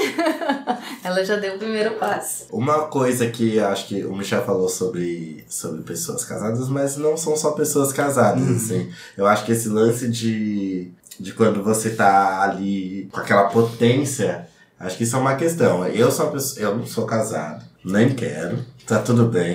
[1.11, 2.45] Ela já deu o primeiro passo.
[2.49, 7.35] Uma coisa que acho que o Michel falou sobre, sobre pessoas casadas, mas não são
[7.35, 8.89] só pessoas casadas, assim.
[9.17, 10.89] Eu acho que esse lance de,
[11.19, 14.47] de quando você tá ali com aquela potência,
[14.79, 15.85] acho que isso é uma questão.
[15.87, 19.53] Eu sou uma pessoa, eu não sou casado, nem quero, tá tudo bem.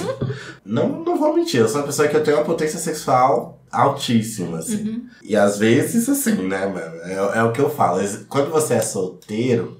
[0.64, 4.58] Não, não vou mentir, eu sou uma pessoa que eu tenho uma potência sexual altíssima,
[4.58, 4.88] assim.
[4.88, 5.06] Uhum.
[5.22, 6.96] E às vezes, assim, né, mano?
[7.02, 8.00] É, é o que eu falo.
[8.28, 9.75] Quando você é solteiro,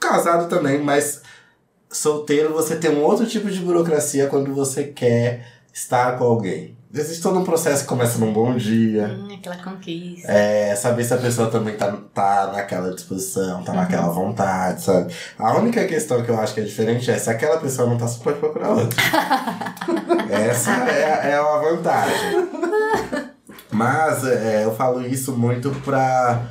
[0.00, 1.22] casado também, mas
[1.90, 6.76] solteiro você tem um outro tipo de burocracia quando você quer estar com alguém.
[6.92, 9.06] Existe todo um processo que começa num bom dia.
[9.06, 10.26] Hum, aquela conquista.
[10.32, 15.14] É saber se a pessoa também tá, tá naquela disposição, tá naquela vontade, sabe?
[15.38, 18.08] A única questão que eu acho que é diferente é se aquela pessoa não tá,
[18.08, 18.98] você pode procurar outra.
[20.30, 22.48] Essa é, é uma vantagem.
[23.70, 26.42] Mas é, eu falo isso muito pra,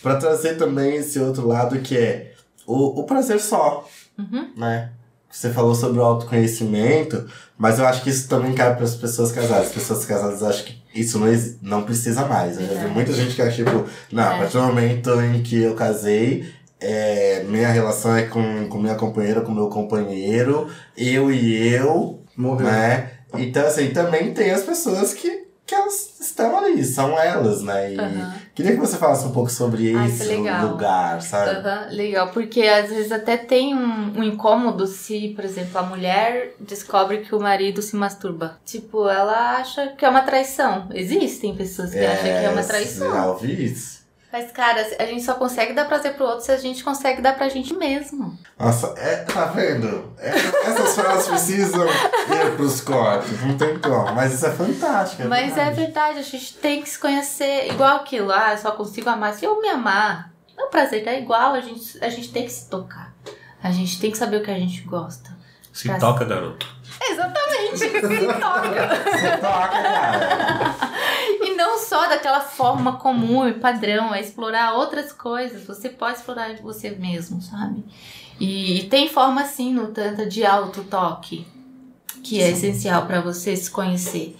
[0.00, 2.30] pra trazer também esse outro lado que é
[2.72, 3.86] o, o prazer só,
[4.18, 4.50] Uhum.
[4.56, 4.90] né?
[5.30, 7.24] Você falou sobre o autoconhecimento,
[7.56, 9.68] mas eu acho que isso também cabe para as pessoas casadas.
[9.68, 11.28] As pessoas casadas acham que isso não,
[11.62, 12.56] não precisa mais.
[12.56, 12.94] Eu já vi Verdade.
[12.94, 14.38] muita gente que acha, tipo, não, a É.
[14.38, 19.40] partir do momento em que eu casei, é, minha relação é com, com minha companheira,
[19.40, 22.66] com meu companheiro, eu e eu, Morreu.
[22.66, 23.10] né?
[23.34, 26.09] Então, assim, também tem as pessoas que, que elas
[26.42, 27.94] estão ali, são elas, né?
[27.94, 28.34] E Aham.
[28.54, 31.50] queria que você falasse um pouco sobre que esse lugar, sabe?
[31.50, 36.54] Aham, legal, porque às vezes até tem um, um incômodo se, por exemplo, a mulher
[36.58, 38.58] descobre que o marido se masturba.
[38.64, 40.88] Tipo, ela acha que é uma traição.
[40.92, 43.12] Existem pessoas que acham que é uma traição.
[43.12, 43.99] Já ouvi isso.
[44.32, 47.34] Mas, cara, a gente só consegue dar prazer pro outro se a gente consegue dar
[47.34, 48.38] pra gente mesmo.
[48.58, 50.12] Nossa, é, tá vendo?
[50.18, 50.30] É,
[50.68, 54.12] essas frases precisam ir pros cortes, não tem como.
[54.14, 55.22] Mas isso é fantástico.
[55.22, 55.76] É Mas é verdade.
[55.76, 58.30] verdade, a gente tem que se conhecer igual aquilo.
[58.30, 60.30] Ah, eu só consigo amar se eu me amar.
[60.56, 63.12] O prazer é igual, a gente, a gente tem que se tocar.
[63.62, 65.39] A gente tem que saber o que a gente gosta.
[65.80, 66.66] Se Pra- toca, garoto.
[67.02, 69.10] Exatamente, se toca.
[69.10, 70.74] Você toca, cara.
[71.40, 75.66] E não só daquela forma comum e padrão, é explorar outras coisas.
[75.66, 77.82] Você pode explorar você mesmo, sabe?
[78.38, 81.46] E, e tem forma sim no Tantra de auto-toque,
[82.22, 84.36] que é essencial para você se conhecer.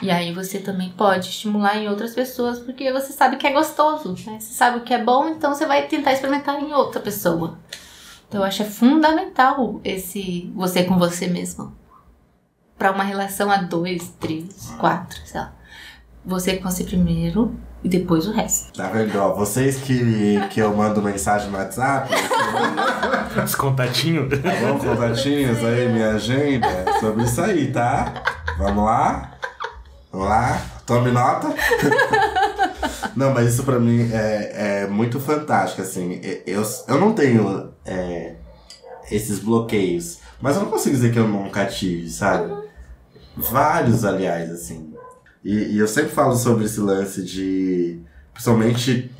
[0.00, 4.16] E aí você também pode estimular em outras pessoas, porque você sabe que é gostoso,
[4.26, 4.38] né?
[4.40, 7.58] Você sabe o que é bom, então você vai tentar experimentar em outra pessoa.
[8.28, 11.74] Então eu acho é fundamental esse você com você mesmo.
[12.76, 15.52] Pra uma relação a dois, três, quatro, sei lá.
[16.24, 18.72] Você com você primeiro e depois o resto.
[18.76, 19.16] Tá vendo?
[19.18, 22.12] Ó, vocês que, que eu mando mensagem no WhatsApp,
[23.44, 24.28] Os contatinhos.
[24.28, 24.78] tá bom?
[24.78, 26.68] Contatinhos aí, minha agenda,
[27.00, 28.12] sobre isso aí, tá?
[28.58, 29.32] Vamos lá?
[30.12, 30.60] Vamos lá?
[30.84, 31.48] Tome nota.
[33.16, 36.20] Não, mas isso pra mim é, é muito fantástico, assim.
[36.46, 38.34] Eu, eu não tenho é,
[39.10, 42.52] esses bloqueios, mas eu não consigo dizer que eu nunca tive, sabe?
[43.36, 44.92] Vários, aliás, assim.
[45.44, 48.00] E, e eu sempre falo sobre esse lance de.
[48.32, 49.10] Principalmente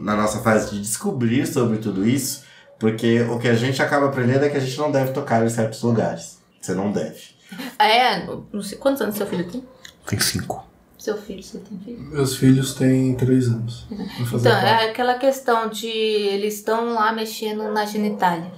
[0.00, 2.44] na nossa fase de descobrir sobre tudo isso,
[2.78, 5.48] porque o que a gente acaba aprendendo é que a gente não deve tocar em
[5.48, 6.38] certos lugares.
[6.60, 7.36] Você não deve.
[7.78, 9.64] É, não sei, quantos anos seu filho tem?
[10.06, 10.65] Tem cinco.
[11.06, 12.00] Seu filho, você tem filho?
[12.00, 13.86] Meus filhos têm três anos.
[14.28, 18.50] Fazer Então, é aquela questão de eles estão lá mexendo na genitália.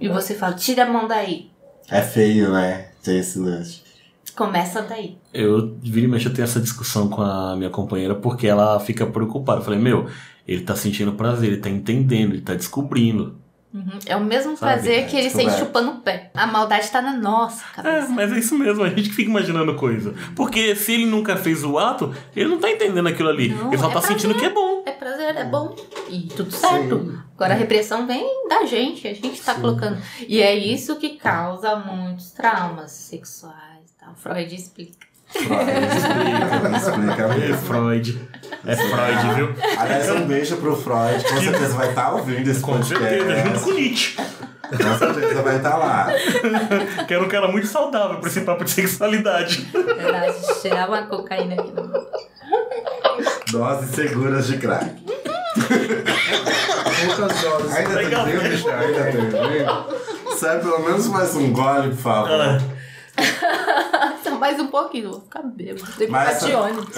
[0.00, 1.50] E você fala, tira a mão daí.
[1.90, 2.88] É feio, né?
[3.02, 3.82] Ter esse lance.
[4.34, 5.18] Começa daí.
[5.34, 9.04] Eu, vira e mexe, eu tenho essa discussão com a minha companheira porque ela fica
[9.04, 9.60] preocupada.
[9.60, 10.08] Eu falei, meu,
[10.48, 13.38] ele tá sentindo prazer, ele tá entendendo, ele tá descobrindo.
[13.74, 13.98] Uhum.
[14.04, 16.30] É o mesmo Sabe, prazer é, que ele sente chupando o pé.
[16.34, 18.08] A maldade tá na nossa É, cabeça.
[18.10, 20.14] mas é isso mesmo, a gente fica imaginando coisa.
[20.36, 23.48] Porque se ele nunca fez o ato, ele não tá entendendo aquilo ali.
[23.48, 24.20] Não, ele só é tá prazer.
[24.20, 24.82] sentindo que é bom.
[24.84, 25.74] É prazer, é bom.
[26.10, 27.22] E tudo certo.
[27.34, 29.96] Agora a repressão vem da gente, a gente tá colocando.
[30.28, 33.90] E é isso que causa muitos traumas sexuais.
[33.98, 34.12] Tá?
[34.14, 34.92] Freud explica.
[35.32, 37.56] Freud explica, explica É mesmo.
[37.62, 38.28] Freud.
[38.66, 39.54] É Freud, viu?
[39.78, 43.64] Aliás, um beijo pro Freud, com certeza vai estar ouvindo esse Com certeza, junto podcast.
[43.64, 44.16] com Nietzsche.
[44.16, 46.08] Com certeza vai estar lá.
[47.06, 49.68] Que era um cara muito saudável pra esse papo de sexualidade.
[49.72, 51.92] Verdade, cheirar uma cocaína aqui no
[53.50, 54.90] Doses seguras de crack.
[57.16, 57.76] Poucas doses.
[57.76, 58.68] Ainda tem vinho, bicho?
[58.70, 60.36] Ainda tem vinho?
[60.36, 62.30] Serve pelo menos mais um gole, por favor.
[62.30, 62.58] Ah,
[64.42, 65.86] mais um pouquinho, vou ficar bêbado.
[65.96, 66.94] Tem que Mas ficar de ônibus.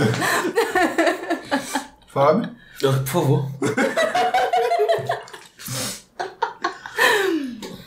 [2.08, 2.48] Fábio?
[2.80, 3.44] por favor.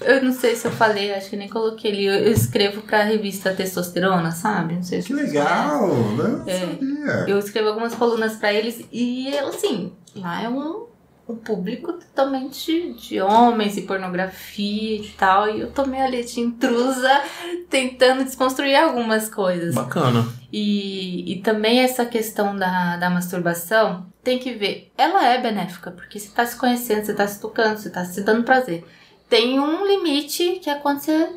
[0.02, 2.06] Eu não sei se eu falei, acho que nem coloquei ali.
[2.06, 4.76] Eu escrevo pra revista Testosterona, sabe?
[4.76, 6.60] Não sei se Que legal, não É.
[6.60, 7.26] sabia.
[7.28, 10.87] Eu escrevo algumas colunas pra eles e, assim, lá é um,
[11.28, 15.50] um público totalmente de homens e pornografia e tal.
[15.50, 17.22] E eu tô meio ali de intrusa
[17.70, 19.76] tentando desconstruir algumas coisas.
[19.76, 20.26] Bacana.
[20.52, 26.20] E, e também essa questão da, da masturbação, tem que ver, ela é benéfica, porque
[26.20, 28.86] você tá se conhecendo, você tá se tocando, você tá se dando prazer.
[29.30, 31.30] Tem um limite que é quando você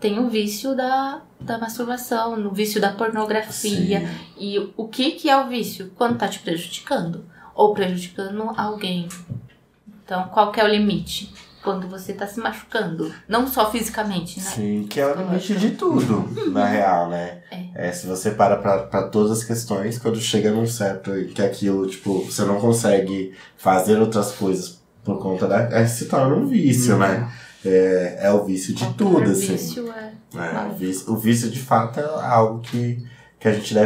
[0.00, 4.00] tem o vício da, da masturbação, no vício da pornografia.
[4.00, 4.06] Sim.
[4.38, 5.92] E o que, que é o vício?
[5.96, 7.24] Quando tá te prejudicando.
[7.56, 9.08] Ou prejudicando alguém.
[10.04, 11.32] Então, qual que é o limite?
[11.64, 13.12] Quando você tá se machucando.
[13.28, 14.44] Não só fisicamente, né?
[14.44, 17.38] Sim, que é o limite de tudo, na real, né?
[17.74, 17.90] É.
[17.90, 22.24] se você para pra, pra todas as questões, quando chega num certo que aquilo, tipo,
[22.24, 25.62] você não consegue fazer outras coisas por conta da.
[25.62, 27.28] É, se torna um vício, né?
[27.64, 29.56] É, é o vício de Qualquer tudo, assim.
[29.56, 33.04] vício é É, o, vício, o vício, de fato, é algo que,
[33.40, 33.84] que a gente deve